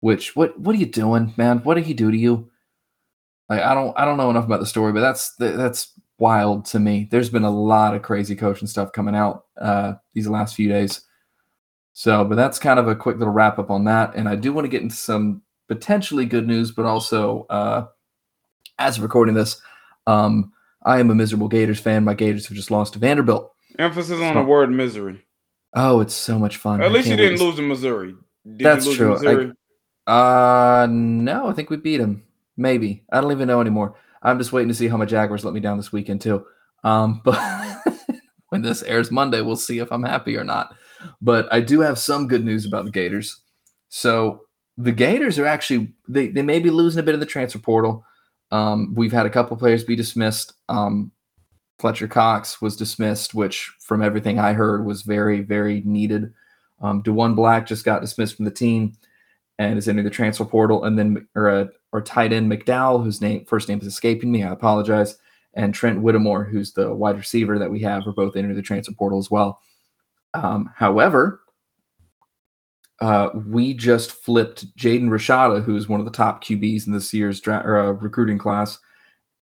[0.00, 1.58] Which what what are you doing, man?
[1.58, 2.50] What did he do to you?
[3.50, 6.78] Like I don't I don't know enough about the story, but that's that's wild to
[6.78, 7.08] me.
[7.10, 11.00] There's been a lot of crazy coaching stuff coming out uh, these last few days.
[11.92, 14.14] So, but that's kind of a quick little wrap up on that.
[14.14, 17.86] And I do want to get into some potentially good news, but also uh,
[18.78, 19.60] as of recording this,
[20.06, 20.52] um,
[20.84, 22.04] I am a miserable Gators fan.
[22.04, 23.52] My Gators have just lost to Vanderbilt.
[23.78, 25.24] Emphasis on So- the word misery.
[25.74, 26.80] Oh, it's so much fun.
[26.80, 28.14] At I least you didn't lose in Missouri.
[28.44, 29.10] Did That's you lose true.
[29.12, 29.52] Missouri?
[30.06, 32.24] Uh, no, I think we beat them.
[32.60, 33.94] Maybe I don't even know anymore.
[34.22, 36.44] I'm just waiting to see how my Jaguars let me down this weekend too.
[36.84, 37.40] Um, but
[38.50, 40.74] when this airs Monday, we'll see if I'm happy or not.
[41.22, 43.40] But I do have some good news about the Gators.
[43.88, 44.42] So
[44.76, 48.04] the Gators are actually they they may be losing a bit of the transfer portal.
[48.50, 50.52] Um, we've had a couple players be dismissed.
[50.68, 51.12] Um,
[51.78, 56.34] Fletcher Cox was dismissed, which from everything I heard was very very needed.
[56.82, 58.92] Um, Diwun Black just got dismissed from the team
[59.58, 60.84] and is entering the transfer portal.
[60.84, 64.42] And then or uh, or tight end McDowell, whose name first name is escaping me,
[64.42, 65.16] I apologize.
[65.54, 68.94] And Trent Whittemore, who's the wide receiver that we have, are both entering the transfer
[68.94, 69.60] portal as well.
[70.34, 71.40] Um, however,
[73.00, 77.12] uh, we just flipped Jaden Rashada, who is one of the top QBs in this
[77.12, 78.78] year's dra- or, uh, recruiting class,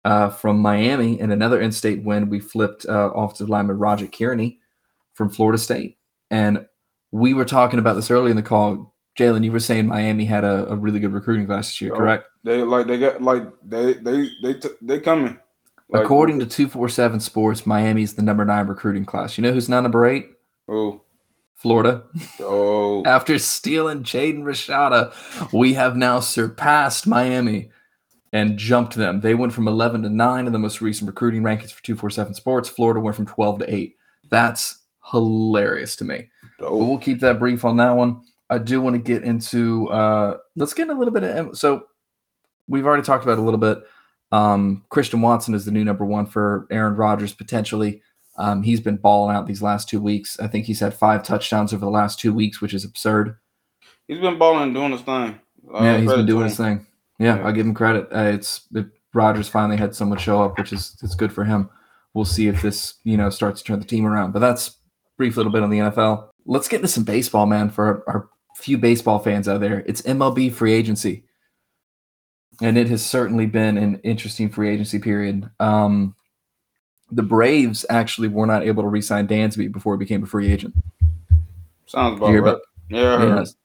[0.05, 1.19] uh, from Miami.
[1.19, 4.59] And another in-state win, we flipped uh, offensive lineman Roger Kearney
[5.13, 5.97] from Florida State.
[6.29, 6.65] And
[7.11, 8.95] we were talking about this early in the call.
[9.17, 12.25] Jalen, you were saying Miami had a, a really good recruiting class this year, correct?
[12.43, 15.39] They like they got like they they they t- they coming.
[15.89, 19.37] Like, According to 247 Sports, Miami is the number nine recruiting class.
[19.37, 20.29] You know who's not number eight?
[20.67, 21.01] oh
[21.55, 22.03] Florida.
[22.39, 25.11] Oh, After stealing Jaden Rashada,
[25.51, 27.71] we have now surpassed Miami
[28.31, 29.21] and jumped them.
[29.21, 32.69] They went from 11 to 9 in the most recent recruiting rankings for 247 Sports.
[32.69, 33.95] Florida went from 12 to 8.
[34.29, 36.29] That's hilarious to me.
[36.59, 38.21] But we'll keep that brief on that one.
[38.49, 41.83] I do want to get into uh let's get a little bit of so
[42.67, 43.79] we've already talked about a little bit.
[44.31, 48.01] Um Christian Watson is the new number one for Aaron Rodgers potentially.
[48.37, 50.39] Um, he's been balling out these last two weeks.
[50.39, 53.35] I think he's had five touchdowns over the last two weeks, which is absurd.
[54.07, 55.39] he's been balling and doing his thing.
[55.73, 56.85] Uh, yeah, he's been doing his thing.
[57.19, 57.47] Yeah, Yeah.
[57.47, 58.07] I'll give him credit.
[58.13, 61.69] Uh, it's it, Rodgers finally had someone show up, which is it's good for him.
[62.13, 64.33] We'll see if this you know starts to turn the team around.
[64.33, 64.77] But that's
[65.17, 66.29] brief little bit on the NFL.
[66.45, 67.71] Let's get into some baseball, man.
[67.71, 71.23] For our, our few baseball fans out there, it's MLB free agency,
[72.61, 75.49] and it has certainly been an interesting free agency period.
[75.59, 76.15] Um,
[77.11, 80.73] the Braves actually were not able to re-sign Dansby before he became a free agent.
[81.85, 82.39] Sounds about right.
[82.39, 83.37] about- yeah.
[83.37, 83.55] Yes.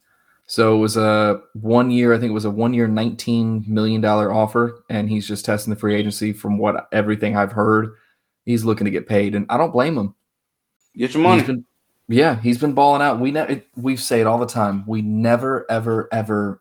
[0.47, 4.05] So it was a one year, I think it was a one year, $19 million
[4.05, 4.85] offer.
[4.91, 7.95] And he's just testing the free agency from what everything I've heard.
[8.45, 9.35] He's looking to get paid.
[9.35, 10.15] And I don't blame him.
[10.97, 11.39] Get your money.
[11.39, 11.65] He's been,
[12.13, 13.21] yeah, he's been balling out.
[13.21, 14.85] We ne- it, we say it all the time.
[14.87, 16.61] We never, ever, ever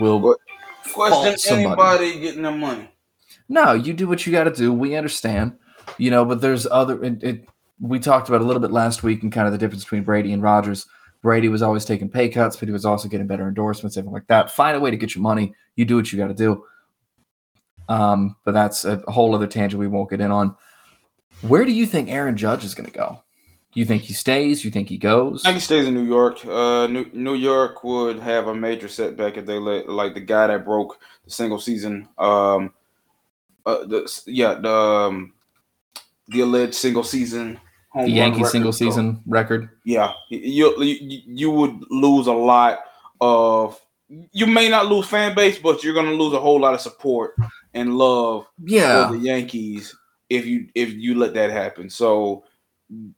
[0.00, 0.20] will.
[0.20, 0.38] What?
[0.92, 2.90] Question anybody getting their money.
[3.48, 4.72] No, you do what you got to do.
[4.72, 5.56] We understand,
[5.98, 7.02] you know, but there's other.
[7.02, 7.48] It, it,
[7.80, 10.32] we talked about a little bit last week and kind of the difference between Brady
[10.32, 10.86] and Rodgers.
[11.22, 14.26] Brady was always taking pay cuts, but he was also getting better endorsements, everything like
[14.28, 14.50] that.
[14.50, 15.54] Find a way to get your money.
[15.76, 16.64] You do what you got to do.
[17.88, 20.54] Um, but that's a whole other tangent we won't get in on.
[21.42, 23.22] Where do you think Aaron Judge is going to go?
[23.74, 24.64] You think he stays?
[24.64, 25.44] You think he goes?
[25.44, 26.44] I think he stays in New York.
[26.44, 30.46] Uh, New, New York would have a major setback if they let like the guy
[30.46, 32.08] that broke the single season.
[32.18, 32.72] Um,
[33.66, 35.32] uh, the yeah the um,
[36.28, 37.60] the alleged single season.
[37.90, 39.68] home The Yankee record single season record.
[39.84, 42.80] Yeah, you, you you would lose a lot
[43.20, 43.78] of.
[44.32, 47.34] You may not lose fan base, but you're gonna lose a whole lot of support
[47.74, 49.08] and love Yeah.
[49.08, 49.94] for the Yankees
[50.30, 51.90] if you if you let that happen.
[51.90, 52.44] So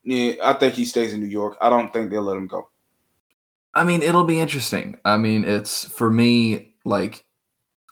[0.03, 1.57] yeah, I think he stays in New York.
[1.61, 2.69] I don't think they'll let him go.
[3.75, 4.99] I mean, it'll be interesting.
[5.05, 7.25] I mean, it's for me like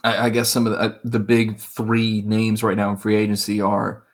[0.05, 3.17] I, I guess some of the uh, the big three names right now in free
[3.17, 4.05] agency are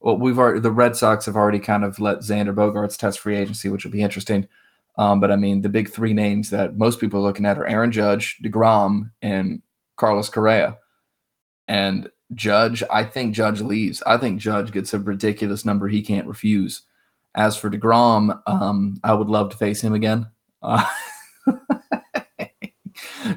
[0.00, 3.36] well, we've already the Red Sox have already kind of let Xander Bogaerts test free
[3.36, 4.48] agency, which will be interesting.
[4.96, 7.66] Um, but I mean, the big three names that most people are looking at are
[7.66, 9.62] Aaron Judge, Degrom, and
[9.96, 10.78] Carlos Correa.
[11.68, 14.02] And Judge, I think Judge leaves.
[14.06, 16.82] I think Judge gets a ridiculous number he can't refuse.
[17.34, 20.28] As for Degrom, um, I would love to face him again.
[20.62, 20.84] Uh,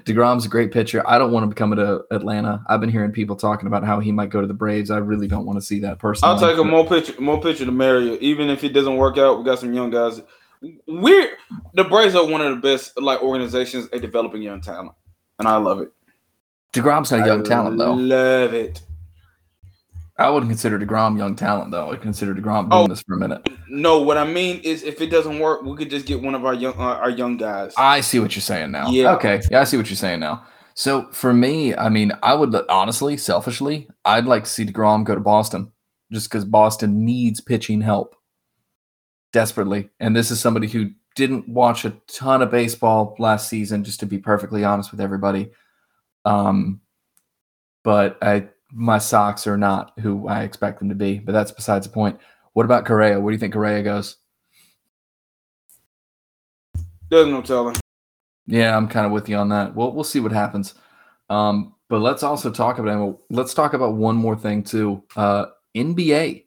[0.05, 1.07] Degrom's a great pitcher.
[1.07, 2.63] I don't want him to come to Atlanta.
[2.67, 4.91] I've been hearing people talking about how he might go to the Braves.
[4.91, 6.27] I really don't want to see that person.
[6.27, 8.17] I'll take a more pitcher, more pitcher to marry.
[8.19, 10.21] Even if it doesn't work out, we got some young guys.
[10.87, 11.29] We're
[11.73, 14.93] the Braves are one of the best like organizations at developing young talent,
[15.39, 15.91] and I love it.
[16.73, 17.93] Degrom's not a young I talent though.
[17.93, 18.81] Love it.
[20.17, 21.91] I wouldn't consider Degrom young talent though.
[21.91, 22.87] I consider Degrom doing Oh.
[22.87, 23.47] this for a minute.
[23.67, 26.45] No, what I mean is, if it doesn't work, we could just get one of
[26.45, 27.73] our young uh, our young guys.
[27.77, 28.89] I see what you're saying now.
[28.89, 29.15] Yeah.
[29.15, 29.41] Okay.
[29.49, 30.45] Yeah, I see what you're saying now.
[30.75, 35.15] So for me, I mean, I would honestly, selfishly, I'd like to see Degrom go
[35.15, 35.71] to Boston,
[36.11, 38.15] just because Boston needs pitching help
[39.31, 39.89] desperately.
[39.99, 44.05] And this is somebody who didn't watch a ton of baseball last season, just to
[44.07, 45.51] be perfectly honest with everybody.
[46.25, 46.81] Um,
[47.83, 51.19] but I, my Sox are not who I expect them to be.
[51.19, 52.19] But that's besides the point.
[52.53, 53.19] What about Correa?
[53.19, 54.17] Where do you think Correa goes?
[57.09, 57.75] There's no telling.
[58.47, 59.75] Yeah, I'm kind of with you on that.
[59.75, 60.73] We'll we'll see what happens.
[61.29, 65.03] Um, but let's also talk about let's talk about one more thing too.
[65.15, 66.45] Uh, NBA.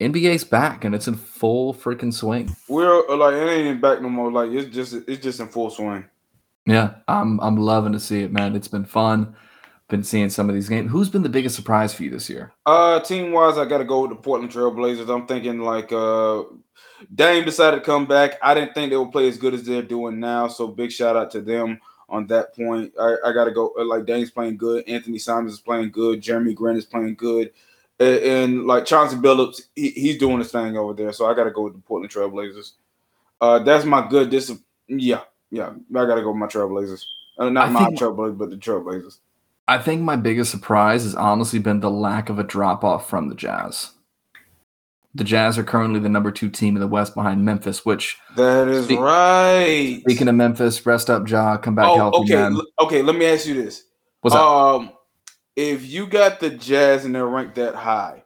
[0.00, 2.54] NBA's back and it's in full freaking swing.
[2.68, 4.32] We're uh, like it ain't back no more.
[4.32, 6.04] Like it's just it's just in full swing.
[6.66, 8.56] Yeah, I'm I'm loving to see it, man.
[8.56, 9.34] It's been fun.
[9.92, 10.90] Been seeing some of these games.
[10.90, 12.50] Who's been the biggest surprise for you this year?
[12.64, 15.14] Uh, team wise, I got to go with the Portland Trailblazers.
[15.14, 16.44] I'm thinking like uh,
[17.14, 18.38] Dame decided to come back.
[18.40, 20.48] I didn't think they would play as good as they're doing now.
[20.48, 21.78] So big shout out to them
[22.08, 22.94] on that point.
[22.98, 24.86] I, I got to go uh, like Dame's playing good.
[24.86, 26.22] Anfernee Simons is playing good.
[26.22, 27.52] Jerami Grant is playing good.
[28.00, 31.12] And, and like Chauncey Billups, he, he's doing his thing over there.
[31.12, 32.72] So I got to go with the Portland Trailblazers.
[33.42, 34.30] Uh, that's my good.
[34.30, 34.50] This
[34.88, 35.68] yeah yeah.
[35.90, 37.04] I got to go with my Trailblazers.
[37.36, 39.18] Uh, not I my think- Trailblazers, but the Trailblazers.
[39.68, 43.28] I think my biggest surprise has honestly been the lack of a drop off from
[43.28, 43.92] the Jazz.
[45.14, 48.66] The Jazz are currently the number two team in the West behind Memphis, which That
[48.68, 49.98] is Speak- right.
[50.00, 52.34] speaking of Memphis, rest up, Ja, come back oh, healthy, okay.
[52.34, 52.54] man.
[52.54, 53.84] l- Okay, let me ask you this.
[54.22, 54.42] What's up?
[54.42, 54.92] Um,
[55.54, 58.22] if you got the Jazz and they're ranked that high,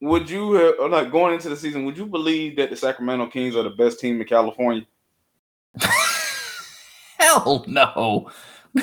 [0.00, 1.84] would you have, like going into the season?
[1.84, 4.86] Would you believe that the Sacramento Kings are the best team in California?
[7.18, 8.30] Hell no.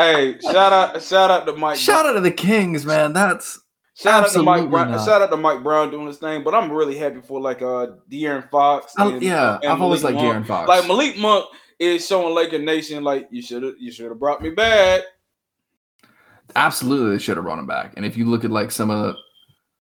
[0.00, 1.78] hey, shout out, shout out to Mike.
[1.78, 3.12] Shout out to the Kings, man.
[3.12, 3.60] That's
[3.94, 4.90] shout out to Mike Brown.
[4.90, 5.04] Not.
[5.04, 6.42] Shout out to Mike Brown doing his thing.
[6.42, 8.94] But I'm really happy for like uh De'Aaron Fox.
[8.96, 10.68] And, yeah, and I've always liked De'Aaron Fox.
[10.68, 11.46] Like Malik Monk
[11.78, 15.02] is showing Laker Nation like you should have you should have brought me back.
[16.56, 17.94] Absolutely, they should have brought him back.
[17.96, 19.14] And if you look at like some of the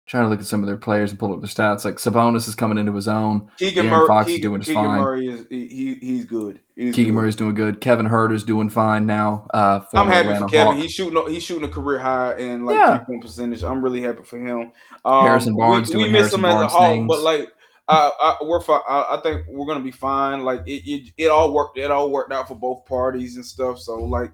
[0.07, 1.83] trying to look at some of their players and pull up their stats.
[1.83, 3.51] Like Sabonis is coming into his own.
[3.57, 5.01] Keegan Murray, Fox Keegan, is doing just Keegan fine.
[5.01, 6.59] Murray is he, he's good.
[6.75, 7.81] He's Keegan Murray is doing good.
[7.81, 9.47] Kevin Huerter's doing fine now.
[9.53, 10.73] Uh, I'm happy Atlanta for Kevin.
[10.73, 10.81] Hawk.
[10.81, 11.33] He's shooting.
[11.33, 12.97] He's shooting a career high and like yeah.
[12.97, 13.63] three point percentage.
[13.63, 14.71] I'm really happy for him.
[15.03, 17.49] Um, Harrison Barnes we, doing we miss Harrison him Barnes as a Hawk, but like.
[17.89, 18.81] I, I, we're fine.
[18.85, 20.43] I, I, think we're gonna be fine.
[20.43, 21.77] Like it, it, it all worked.
[21.77, 23.79] It all worked out for both parties and stuff.
[23.79, 24.33] So like,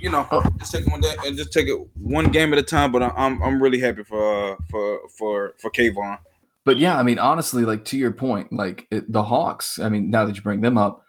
[0.00, 0.42] you know, oh.
[0.58, 2.92] just take it one day and just take it one game at a time.
[2.92, 6.18] But I'm I'm really happy for uh, for for for Kayvon.
[6.64, 9.78] But yeah, I mean, honestly, like to your point, like it, the Hawks.
[9.78, 11.02] I mean, now that you bring them up,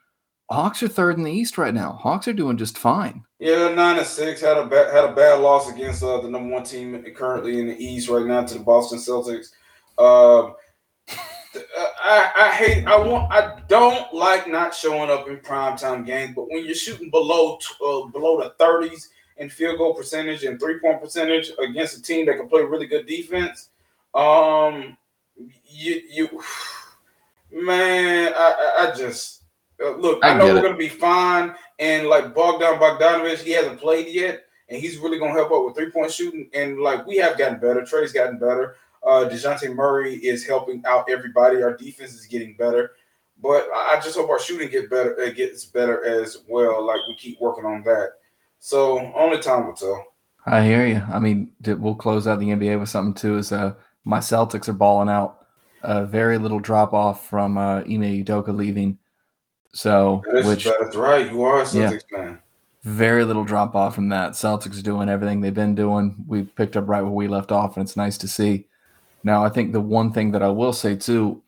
[0.49, 1.99] Hawks are third in the East right now.
[2.01, 3.23] Hawks are doing just fine.
[3.39, 6.53] Yeah, nine and six had a bad, had a bad loss against uh, the number
[6.53, 9.49] one team currently in the East right now to the Boston Celtics.
[9.97, 10.55] Um,
[11.75, 16.49] I, I hate I want I don't like not showing up in primetime games, but
[16.49, 21.01] when you're shooting below uh, below the 30s in field goal percentage and three point
[21.01, 23.69] percentage against a team that can play really good defense,
[24.13, 24.97] um,
[25.65, 26.43] you you
[27.51, 29.43] man, I I just
[29.83, 30.23] uh, look.
[30.23, 30.63] I, I know we're it.
[30.63, 35.31] gonna be fine, and like Bogdan Bogdanovich, he hasn't played yet, and he's really gonna
[35.33, 37.85] help out with three point shooting, and like we have gotten better.
[37.85, 38.75] Trae's gotten better.
[39.03, 41.61] Uh, Dejounte Murray is helping out everybody.
[41.61, 42.91] Our defense is getting better,
[43.41, 45.15] but I just hope our shooting get better.
[45.35, 46.85] Gets better as well.
[46.85, 48.13] Like we keep working on that.
[48.59, 50.05] So only time will tell.
[50.45, 51.01] I hear you.
[51.11, 53.37] I mean, we'll close out the NBA with something too.
[53.37, 55.45] Is uh, my Celtics are balling out.
[55.81, 58.97] Uh, very little drop off from uh, Ime Udoka leaving.
[59.71, 61.31] So, that's, which that's right.
[61.31, 62.39] You are a Celtics yeah, fan.
[62.83, 64.31] Very little drop off from that.
[64.31, 66.15] Celtics doing everything they've been doing.
[66.27, 68.65] We picked up right where we left off, and it's nice to see.
[69.23, 71.41] Now, I think the one thing that I will say too,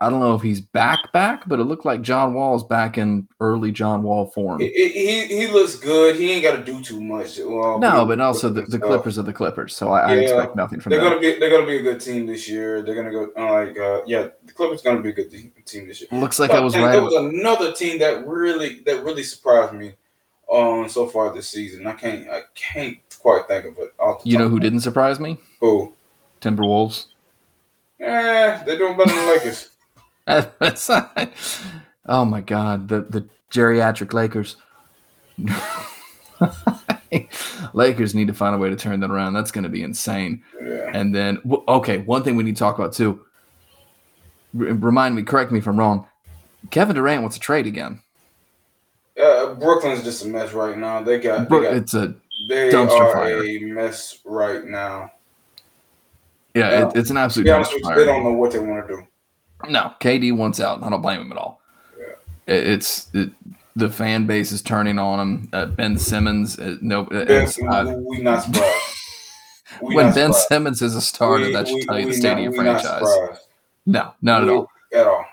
[0.00, 3.28] I don't know if he's back back, but it looked like John Wall's back in
[3.38, 4.60] early John Wall form.
[4.60, 6.16] He he, he looks good.
[6.16, 7.38] He ain't got to do too much.
[7.38, 10.80] No, but also the, the Clippers are the Clippers, so I, yeah, I expect nothing
[10.80, 11.10] from they're them.
[11.10, 12.82] Gonna be they're gonna be a good team this year.
[12.82, 16.00] They're gonna go uh, like uh, yeah, the Clippers gonna be a good team this
[16.00, 16.08] year.
[16.10, 16.90] Looks like but, I was right.
[16.90, 19.94] There was another team that really that really surprised me
[20.52, 21.86] um, so far this season.
[21.86, 23.94] I can't I can't quite think of it.
[24.24, 25.38] You know who didn't surprise me?
[25.60, 25.94] Who?
[26.40, 27.06] Timberwolves.
[28.02, 29.70] Eh, they're doing better than Lakers.
[32.06, 34.56] Oh my god, the the geriatric Lakers.
[37.74, 39.34] Lakers need to find a way to turn that around.
[39.34, 40.42] That's going to be insane.
[40.60, 40.90] Yeah.
[40.92, 41.38] And then,
[41.68, 43.24] okay, one thing we need to talk about too.
[44.52, 46.06] remind me, correct me if I'm wrong.
[46.70, 48.00] Kevin Durant wants to trade again.
[49.22, 51.02] Uh, Brooklyn's just a mess right now.
[51.02, 52.14] They got, they got it's a
[52.48, 53.44] they dumpster are fire.
[53.44, 55.10] a mess right now.
[56.54, 57.44] Yeah, it, it's an absolute.
[57.44, 59.02] they don't know what they want to do.
[59.70, 60.82] No, KD wants out.
[60.82, 61.60] I don't blame him at all.
[61.98, 62.54] Yeah.
[62.54, 63.30] It, it's it,
[63.76, 65.48] the fan base is turning on him.
[65.52, 68.78] Uh, ben Simmons, uh, no, uh, ben, uh, we not surprised.
[69.80, 70.48] We when not Ben surprised.
[70.48, 73.06] Simmons is a starter, we, that should we, tell you the of your franchise.
[73.86, 74.68] No, not at all.
[74.92, 75.24] At all.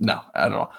[0.00, 0.72] No, at all.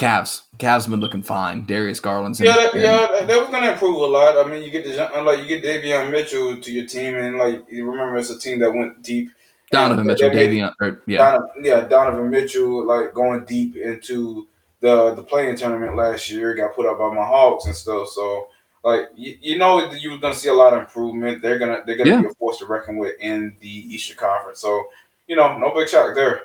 [0.00, 1.66] Cavs, Cavs been looking fine.
[1.66, 2.40] Darius Garland's.
[2.40, 4.38] Yeah, and, yeah, that was gonna improve a lot.
[4.38, 7.66] I mean, you get the like you get Davion Mitchell to your team, and like
[7.70, 9.30] you remember it's a team that went deep.
[9.70, 14.48] Donovan Mitchell, Davion, or, yeah, Donovan, yeah, Donovan Mitchell, like going deep into
[14.80, 18.08] the the play-in tournament last year, got put up by my Hawks and stuff.
[18.08, 18.48] So
[18.82, 21.42] like you, you know you were gonna see a lot of improvement.
[21.42, 22.22] They're gonna they're gonna yeah.
[22.22, 24.60] be a force to reckon with in the Eastern Conference.
[24.60, 24.82] So
[25.26, 26.44] you know, no big shock there.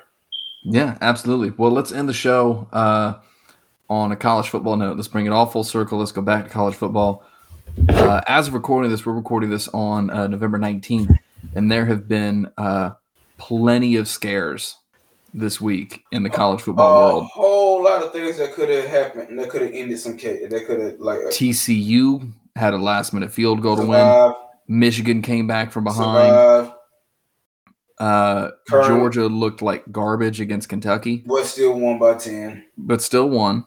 [0.62, 1.50] Yeah, absolutely.
[1.56, 2.68] Well, let's end the show.
[2.70, 3.14] Uh,
[3.88, 4.96] on a college football note.
[4.96, 5.98] Let's bring it all full circle.
[5.98, 7.24] Let's go back to college football.
[7.88, 11.18] Uh, as of recording this, we're recording this on uh, November 19th,
[11.54, 12.90] and there have been uh,
[13.38, 14.76] plenty of scares
[15.34, 17.24] this week in the college football world.
[17.24, 19.38] A whole lot of things that could have happened.
[19.38, 20.48] That could have ended some case.
[20.48, 24.34] That could have like uh, TCU had a last minute field goal to win.
[24.68, 26.72] Michigan came back from behind.
[27.98, 32.64] Uh, Georgia looked like garbage against Kentucky, but still won by ten.
[32.76, 33.64] But still won.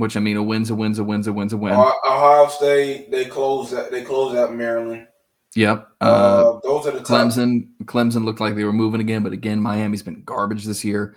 [0.00, 1.74] Which I mean, a win's a win's a win's a win's a win.
[1.74, 5.06] Ohio State they closed that they closed out Maryland.
[5.54, 5.88] Yep.
[6.00, 7.68] Uh, uh, those are the Clemson.
[7.78, 7.86] Top.
[7.86, 11.16] Clemson looked like they were moving again, but again, Miami's been garbage this year.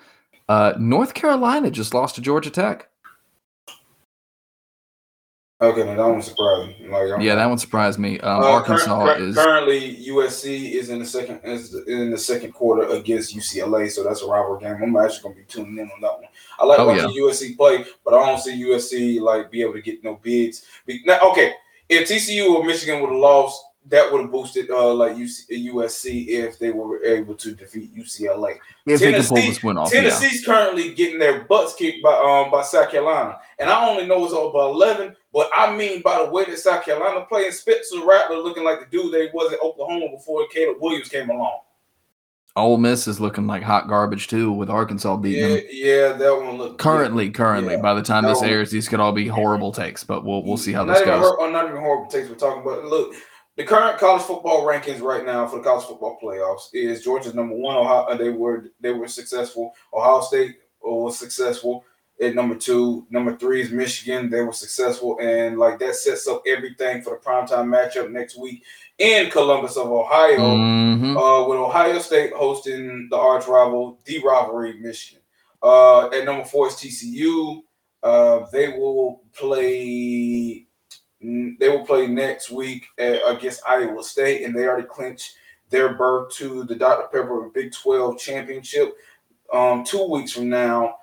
[0.50, 2.90] Uh, North Carolina just lost to Georgia Tech.
[5.64, 6.88] Okay, that one surprised me.
[6.90, 8.20] Like, I'm- Yeah, that one surprised me.
[8.20, 12.52] Um, Uh, Arkansas current- is currently USC is in the second is in the second
[12.54, 14.76] quarter against UCLA, so that's a rival game.
[14.82, 16.28] I'm actually gonna be tuning in on that one.
[16.60, 19.82] I like Oh, watching USC play, but I don't see USC like be able to
[19.82, 20.64] get no bids.
[20.86, 21.54] Be, now, okay,
[21.88, 26.28] if TCU or Michigan would have lost, that would have boosted uh like UC, USC
[26.30, 28.58] if they were able to defeat UCLA.
[28.86, 29.94] if they can pull Tennessee- off.
[29.94, 30.02] Yeah.
[30.02, 34.24] Tennessee's currently getting their butts kicked by um by South Carolina, and I only know
[34.24, 38.38] it's over eleven, but I mean by the way that South Carolina playing Spencer Rattler
[38.38, 41.60] looking like the dude they was at Oklahoma before Caleb Williams came along.
[42.56, 45.66] Ole Miss is looking like hot garbage too, with Arkansas beating Yeah, them.
[45.72, 47.82] yeah, that one looked Currently, currently, Yeah.
[47.82, 48.48] by the time this No.
[48.48, 51.28] airs, these could all be horrible takes, but we'll we'll see how this goes.
[51.36, 52.86] hor- not even horrible takes we're talking about.
[52.86, 53.16] Look,
[53.56, 57.56] the current college football rankings right now for the college football playoffs is Georgia's number
[57.56, 57.76] one.
[57.78, 59.74] Ohio, they were they were successful.
[59.94, 61.84] Ohio State was successful
[62.22, 63.06] at number two.
[63.10, 64.30] Number three is Michigan.
[64.30, 68.64] They were successful, and like that sets up everything for the primetime matchup next week
[69.00, 71.16] in Columbus of Ohio Mhm.
[71.18, 75.22] uh, with Ohio State hosting the arch rival, the rivalry, Michigan.
[75.62, 77.64] Uh, at number four is TCU.
[78.04, 80.68] Uh, they will play.
[81.64, 85.36] They will play next week against Iowa State, and they already clinched
[85.70, 87.08] their berth to the Dr.
[87.08, 88.98] Pepper Big 12 championship
[89.54, 90.98] um, two weeks from now.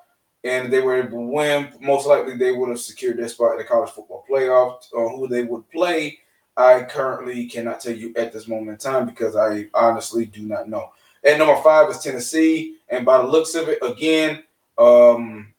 [0.44, 1.72] And they were able to win.
[1.80, 4.82] Most likely, they would have secured their spot in the college football playoff.
[4.94, 6.18] Uh, who they would play
[6.58, 10.68] I currently cannot tell you at this moment in time because I honestly do not
[10.68, 10.92] know.
[11.24, 14.42] At number five is Tennessee, and by the looks of it, again,
[14.76, 15.49] um,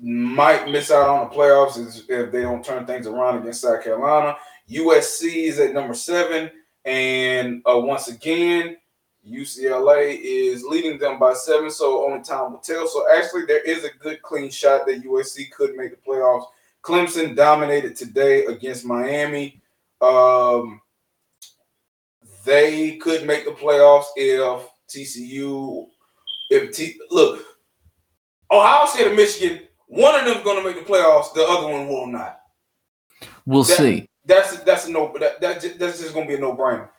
[0.00, 4.36] might miss out on the playoffs if they don't turn things around against South Carolina.
[4.70, 6.50] USC is at number seven,
[6.84, 8.76] and uh, once again,
[9.26, 12.86] UCLA is leading them by seven, so only time will tell.
[12.88, 16.46] So actually, there is a good clean shot that USC could make the playoffs.
[16.82, 19.60] Clemson dominated today against Miami.
[20.00, 20.80] Um,
[22.44, 25.88] they could make the playoffs if TCU,
[26.50, 27.44] if T look,
[28.50, 31.88] Ohio State and Michigan, one of them going to make the playoffs, the other one
[31.88, 32.40] will not.
[33.44, 34.08] We'll That- see.
[34.24, 35.10] That's that's a no.
[35.18, 36.90] That, that that's just going to be a no brainer.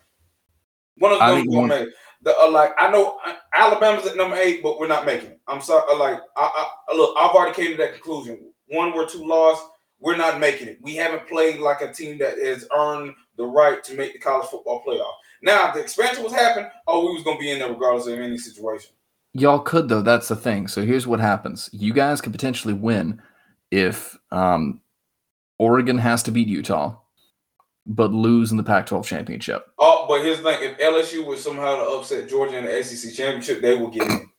[0.97, 1.89] One of them going to make.
[2.23, 5.39] The, uh, like I know uh, Alabama's at number eight, but we're not making it.
[5.47, 5.83] I'm sorry.
[5.91, 8.51] uh, Like I, I look, I've already came to that conclusion.
[8.69, 9.63] One, we're two lost.
[9.99, 10.79] We're not making it.
[10.81, 14.47] We haven't played like a team that has earned the right to make the college
[14.49, 15.13] football playoff.
[15.43, 18.17] Now, if the expansion was happening, oh, we was gonna be in there regardless of
[18.17, 18.91] any situation.
[19.33, 20.01] Y'all could though.
[20.01, 20.67] That's the thing.
[20.67, 23.21] So here's what happens: you guys could potentially win
[23.71, 24.81] if um,
[25.59, 26.97] Oregon has to beat Utah,
[27.85, 29.67] but lose in the Pac-12 championship.
[29.77, 33.13] Oh, but here's the thing: if LSU was somehow to upset Georgia in the SEC
[33.13, 34.29] championship, they will get in.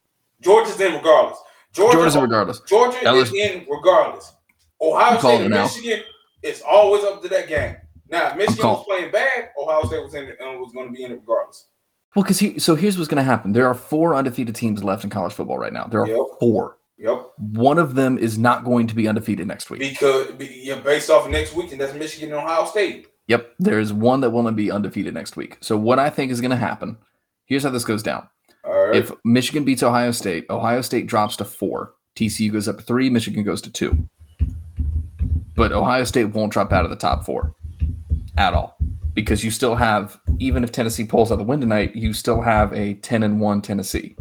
[0.40, 1.38] Georgia's in regardless.
[1.72, 2.60] Georgia, in regardless.
[2.66, 4.32] Georgia LSU is in regardless.
[4.80, 5.50] Ohio State and.
[5.50, 6.00] Michigan,
[6.42, 7.76] it's always up to that game.
[8.08, 10.92] Now, if Michigan was playing bad, Ohio State was in it and was going to
[10.92, 11.66] be in it regardless.
[12.14, 13.52] Well, because he, so here's what's going to happen.
[13.52, 15.84] There are four undefeated teams left in college football right now.
[15.84, 16.26] There are Yep.
[16.40, 16.76] four.
[16.98, 17.32] Yep.
[17.38, 19.80] One of them is not going to be undefeated next week.
[19.80, 23.06] Because be, yeah, based off of next week, and that's Michigan and Ohio State.
[23.28, 25.56] Yep, there's one that will not be undefeated next week.
[25.60, 26.98] So what I think is going to happen.
[27.46, 28.28] Here's how this goes down.
[28.64, 28.96] All right.
[28.96, 31.94] If Michigan beats Ohio State, Ohio State drops to four.
[32.16, 33.08] TCU goes up three.
[33.08, 34.08] Michigan goes to two.
[35.54, 37.54] But Ohio State won't drop out of the top four
[38.36, 38.76] at all
[39.14, 42.72] because you still have, even if Tennessee pulls out the win tonight, you still have
[42.72, 44.16] a ten and one Tennessee.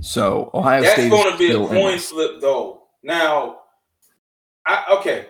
[0.00, 2.82] So Ohio That's State going to be a coin slip, though.
[3.02, 3.60] Now,
[4.66, 5.26] I, okay,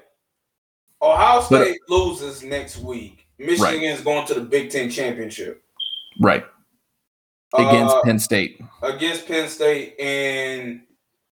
[1.00, 3.26] Ohio But- State loses next week.
[3.38, 5.62] Michigan is going to the Big Ten championship
[6.22, 6.42] right
[7.54, 8.58] against Uh, Penn State.
[8.82, 10.80] against Penn State, and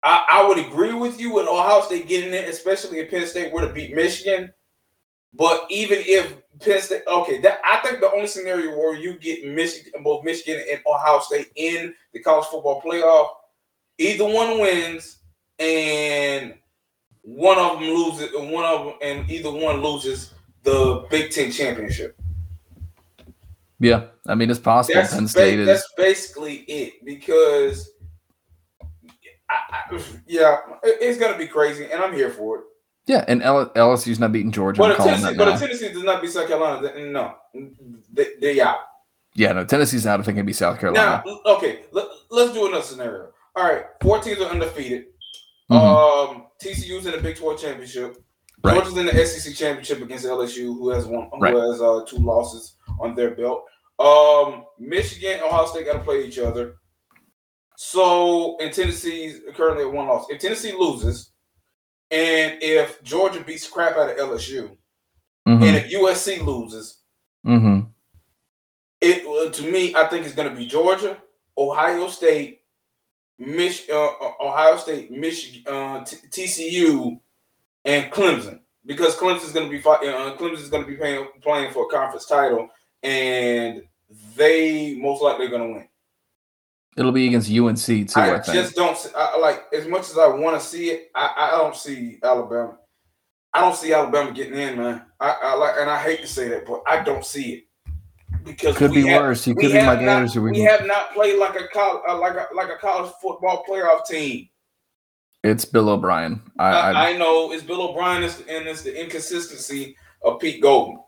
[0.02, 3.52] I, I would agree with you with Ohio State getting it, especially if Penn State
[3.52, 4.54] were to beat Michigan.
[5.34, 9.46] But even if Penn State, okay, that I think the only scenario where you get
[9.46, 13.30] Michigan, both Michigan and Ohio State in the college football playoff,
[13.98, 15.18] either one wins
[15.60, 16.56] and
[17.22, 22.20] one of them loses, one of them, and either one loses the Big Ten championship.
[23.80, 24.96] Yeah, I mean it's possible.
[25.00, 27.92] That's, Penn ba- State is that's basically it because,
[29.50, 29.56] I,
[29.92, 32.64] I, yeah, it- it's gonna be crazy, and I'm here for it.
[33.10, 34.78] Yeah, and L- LSU's not beating Georgia.
[34.78, 37.34] But if Tennessee, but if Tennessee does not beat South Carolina, then no,
[38.14, 38.78] they, they out.
[39.34, 40.20] Yeah, no, Tennessee's out.
[40.20, 41.24] I think it'd be South Carolina.
[41.26, 43.32] Now, okay, let, us do another scenario.
[43.56, 45.06] All right, four teams are undefeated.
[45.72, 45.76] Mhm.
[46.36, 48.24] Um, TCU's in the Big 12 championship.
[48.64, 48.76] Right.
[48.76, 51.56] Georgia's in the SEC championship against LSU, who has one, who Right.
[51.56, 53.64] has uh, two losses on their belt.
[53.98, 56.76] Um, Michigan, and Ohio State got to play each other.
[57.76, 60.28] So, and Tennessee's currently at one loss.
[60.30, 61.32] If Tennessee loses,
[62.12, 64.76] And if Georgia beats crap out of LSU,
[65.48, 65.64] Mhm.
[65.64, 67.02] and if USC loses,
[67.46, 67.92] Mhm.
[69.02, 71.22] it uh, to me, I think it's going to be Georgia,
[71.58, 72.62] Ohio State,
[73.38, 77.20] Mich- uh, uh, Ohio State, Michigan, uh, T- TCU,
[77.86, 81.72] and Clemson because Clemson's going to be fi- uh, Clemson's going to be playing playing
[81.72, 82.70] for a conference title,
[83.04, 83.84] and
[84.36, 85.90] they most likely are going to win.
[87.00, 88.20] It'll be against UNC too.
[88.20, 91.10] I, I, just don't see, I, like as much as I want to see it.
[91.16, 92.78] I, I don't see Alabama.
[93.54, 95.04] I don't see Alabama getting in, man.
[95.18, 97.64] I, I like, and I hate to say that, but I don't see it
[98.44, 99.46] because could be have- worse.
[99.46, 102.18] He could be my have not- we, we have not played like a col- uh,
[102.20, 104.50] like a like a college football playoff team.
[105.46, 106.42] It's Bill O'Brien.
[106.60, 111.02] I, I, I know it's Bill O'Brien is- and it's the inconsistency of Pete Golding.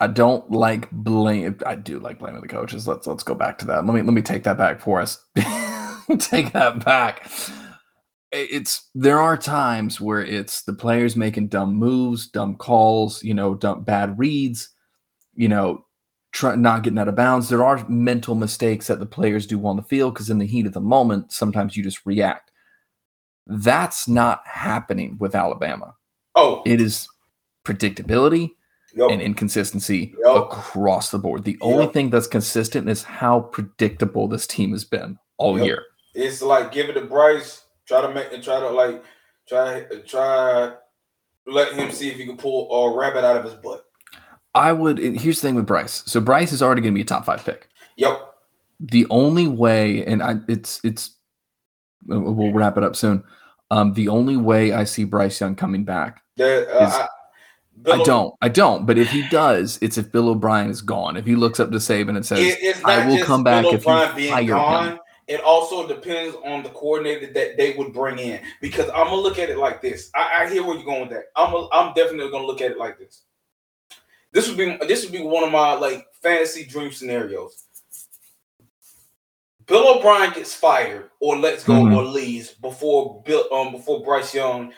[0.00, 1.58] I don't like blame.
[1.64, 2.88] I do like blaming the coaches.
[2.88, 3.86] Let's let's go back to that.
[3.86, 5.24] Let me let me take that back for us.
[6.18, 7.30] take that back.
[8.32, 13.54] It's there are times where it's the players making dumb moves, dumb calls, you know,
[13.54, 14.70] dumb bad reads,
[15.34, 15.84] you know,
[16.32, 17.48] try, not getting out of bounds.
[17.48, 20.66] There are mental mistakes that the players do on the field because in the heat
[20.66, 22.50] of the moment, sometimes you just react.
[23.46, 25.94] That's not happening with Alabama.
[26.34, 27.06] Oh, It is
[27.64, 28.50] predictability
[28.94, 30.36] yo, and inconsistency Yep.
[30.36, 31.44] across the board.
[31.44, 35.66] The only thing that's consistent is how predictable this team has been all Yep.
[35.66, 35.82] year.
[36.14, 37.64] it's like give it to Bryce.
[37.86, 39.02] Try to make and try to like
[39.48, 40.72] try try
[41.46, 43.84] let him see if he can pull a rabbit out of his butt.
[44.54, 44.98] I would.
[44.98, 46.02] Here's the thing with Bryce.
[46.06, 47.68] So Bryce is already going to be a top five pick.
[47.96, 48.20] Yep.
[48.80, 51.16] The only way, and I, it's it's.
[52.06, 53.24] We'll wrap it up soon.
[53.70, 57.06] Um, the only way I see Bryce Young coming back, That, uh,
[57.86, 58.86] Is- I, don't, I don't.
[58.86, 61.16] But if he does, it's if Bill O'Brien is gone.
[61.16, 63.84] If he looks up to Saban and says, It- "I will come back Bill if
[63.84, 64.88] you O'Brien hire gone.
[64.92, 68.40] him." It also depends on the coordinator that they would bring in.
[68.60, 70.10] Because I'm gonna look at it like this.
[70.14, 71.24] I, I hear where you're going with that.
[71.36, 73.22] I'm a, I'm definitely gonna look at it like this.
[74.32, 77.64] This would be this would be one of my like fantasy dream scenarios.
[79.66, 81.96] Bill O'Brien gets fired or lets go Mhm.
[81.96, 84.72] or leaves before Bill um before Bryce Young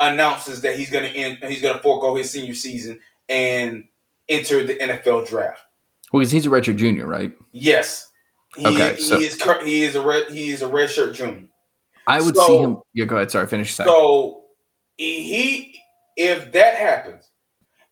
[0.00, 3.84] announces that he's gonna end he's gonna forego his senior season and
[4.28, 5.60] enter the NFL draft.
[6.12, 7.32] Well, because he's a redshirt junior, right?
[7.52, 8.10] Yes.
[8.56, 11.48] He, Okay, he so- is he is a red he is a red shirt junior.
[12.06, 12.78] I would So- see him.
[12.94, 13.30] Yeah, go ahead.
[13.30, 13.86] Sorry, finish that.
[13.86, 14.44] So
[14.96, 15.80] he
[16.16, 17.30] if that happens,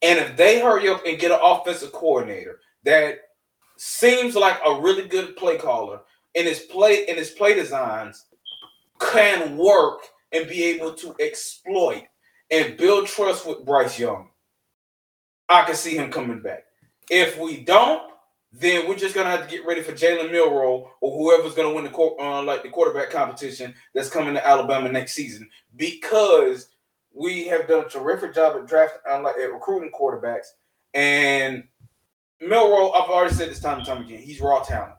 [0.02, 3.18] and if they hurry up and get an offensive coordinator that
[3.76, 6.00] seems like a really good play caller
[6.34, 8.24] and his play and his play designs
[8.98, 10.00] can work
[10.32, 12.04] and be able to exploit
[12.50, 14.28] and build trust with Bryce Young,
[15.48, 16.64] I can see him coming back.
[17.10, 18.02] If we don't,
[18.52, 21.84] then we're just gonna have to get ready for Jalen Milroe or whoever's gonna win
[21.84, 26.68] the uh, like the quarterback competition that's coming to Alabama next season because
[27.14, 30.46] we have done a terrific job at drafting, uh, like at recruiting quarterbacks.
[30.94, 31.64] And
[32.40, 34.94] Milroe, I've already said this time and time again, he's raw talent.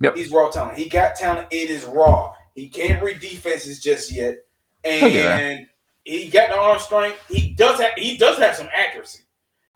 [0.00, 0.16] Yep.
[0.16, 0.76] He's raw talent.
[0.76, 1.48] He got talent.
[1.50, 2.34] It is raw.
[2.54, 4.38] He can't read defenses just yet,
[4.84, 5.66] and
[6.04, 7.18] he got the arm strength.
[7.28, 7.92] He does have.
[7.96, 9.24] He does have some accuracy,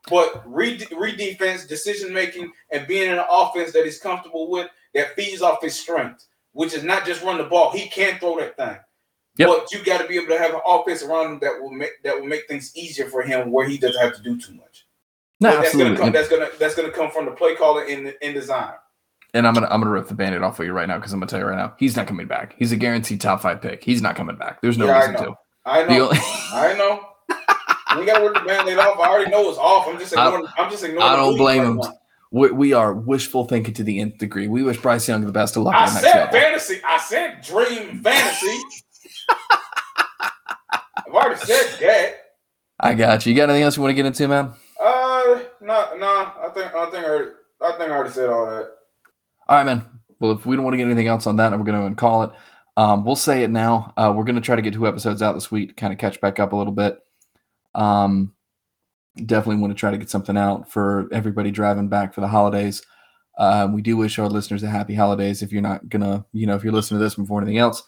[0.09, 4.69] but read read defense, decision making, and being in an offense that he's comfortable with
[4.95, 7.73] that feeds off his strength, which is not just run the ball.
[7.73, 8.77] He can throw that thing.
[9.39, 9.49] Yep.
[9.49, 12.03] But you got to be able to have an offense around him that will make
[12.03, 14.87] that will make things easier for him, where he doesn't have to do too much.
[15.41, 15.97] No, But that's absolutely.
[15.97, 16.13] gonna come.
[16.13, 18.75] That's gonna that's gonna come from the play caller in in design.
[19.35, 21.21] And I'm gonna I'm gonna rip the bandit off of you right now because I'm
[21.21, 22.55] gonna tell you right now he's not coming back.
[22.59, 23.83] He's a guaranteed top five pick.
[23.85, 24.61] He's not coming back.
[24.63, 25.25] There's no Yeah, reason know.
[25.25, 25.35] to.
[25.67, 26.05] I know.
[26.07, 26.19] only-
[26.53, 27.07] I know.
[27.99, 29.01] We gotta rip the band-aid off.
[29.01, 29.89] I already know it's off.
[29.89, 30.47] I'm just I- ignoring.
[30.57, 31.03] I, am just ignoring.
[31.09, 31.81] I don't blame him.
[32.31, 34.47] we, we are wishful thinking to the nth degree.
[34.47, 36.81] We wish Bryce Young the best of luck I said fantasy.
[36.87, 38.59] I said dream fantasy.
[40.71, 42.15] I've already said that.
[42.79, 43.33] I got you.
[43.33, 44.53] You got anything else you want to get into, man?
[44.81, 46.33] Uh, no, no.
[46.41, 48.71] I think I think I already, I think I already said all that.
[49.51, 49.85] All right, man.
[50.21, 52.23] Well, if we don't want to get anything else on that, we're going to call
[52.23, 52.31] it.
[52.77, 53.93] Um, we'll say it now.
[53.97, 56.21] Uh, we're going to try to get two episodes out this week, kind of catch
[56.21, 57.01] back up a little bit.
[57.75, 58.33] Um,
[59.27, 62.81] definitely want to try to get something out for everybody driving back for the holidays.
[63.39, 65.43] Um, we do wish our listeners a happy holidays.
[65.43, 67.83] If you're not gonna, you know, if you're listening to this before anything else.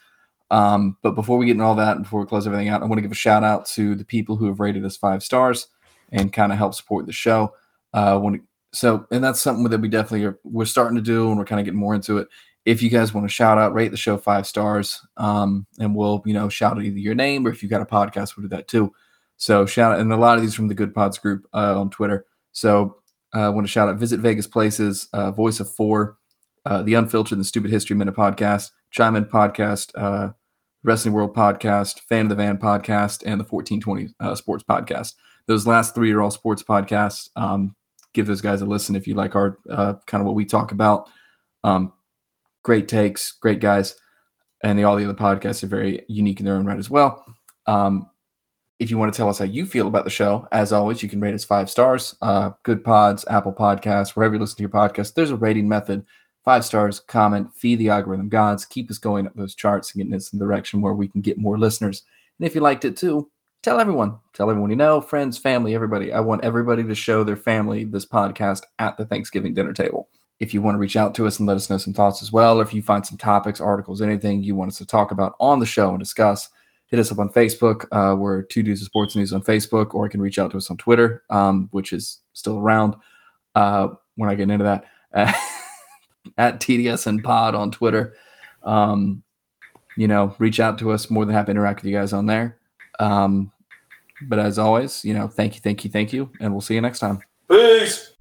[0.50, 2.98] Um, but before we get into all that, before we close everything out, I want
[2.98, 5.68] to give a shout out to the people who have rated us five stars
[6.10, 7.54] and kind of help support the show.
[7.94, 8.18] Uh,
[8.72, 11.60] so, and that's something that we definitely are we're starting to do, and we're kind
[11.60, 12.28] of getting more into it.
[12.64, 16.22] If you guys want to shout out, rate the show five stars, um, and we'll
[16.24, 18.56] you know shout out either your name or if you've got a podcast, we'll do
[18.56, 18.92] that too.
[19.36, 22.26] So shout out, and a lot of these from the Goodpods group uh, on Twitter.
[22.52, 22.96] So
[23.34, 26.16] I uh, want to shout out Visit Vegas Places, uh, Voice of Four,
[26.64, 30.32] uh, the Unfiltered and Stupid History Minute podcast, Chime In podcast, uh,
[30.82, 35.14] Wrestling World Podcast, Fan of the Van Podcast, and the 1420 uh, Sports Podcast.
[35.46, 37.30] Those last three are all sports podcasts.
[37.36, 37.74] Um,
[38.12, 40.72] give those guys a listen if you like our uh, kind of what we talk
[40.72, 41.08] about.
[41.64, 41.92] Um,
[42.62, 43.96] great takes, great guys,
[44.62, 47.24] and the, all the other podcasts are very unique in their own right as well.
[47.66, 48.08] Um,
[48.78, 51.08] if you want to tell us how you feel about the show, as always, you
[51.08, 52.16] can rate us five stars.
[52.20, 55.14] Uh, Goodpods, Apple Podcasts, wherever you listen to your podcast.
[55.14, 56.04] There's a rating method.
[56.44, 60.16] Five stars, comment, feed the algorithm gods, keep us going up those charts and getting
[60.16, 62.02] us in the direction where we can get more listeners.
[62.38, 63.30] And if you liked it too,
[63.62, 64.18] tell everyone.
[64.34, 66.12] Tell everyone you know, friends, family, everybody.
[66.12, 70.08] I want everybody to show their family this podcast at the Thanksgiving dinner table.
[70.40, 72.32] If you want to reach out to us and let us know some thoughts as
[72.32, 75.36] well, or if you find some topics, articles, anything you want us to talk about
[75.38, 76.48] on the show and discuss,
[76.86, 77.86] hit us up on Facebook.
[77.92, 80.56] Uh, we're Two Dudes of Sports News on Facebook, or you can reach out to
[80.56, 82.96] us on Twitter, um, which is still around.
[83.54, 84.84] Uh, we're not getting into that.
[86.38, 88.14] At TDS and Pod on Twitter.
[88.62, 89.22] Um,
[89.96, 91.10] you know, reach out to us.
[91.10, 92.58] More than happy to interact with you guys on there.
[92.98, 93.51] Um,
[94.28, 96.80] but as always, you know, thank you, thank you, thank you, and we'll see you
[96.80, 97.20] next time.
[97.50, 98.12] Peace.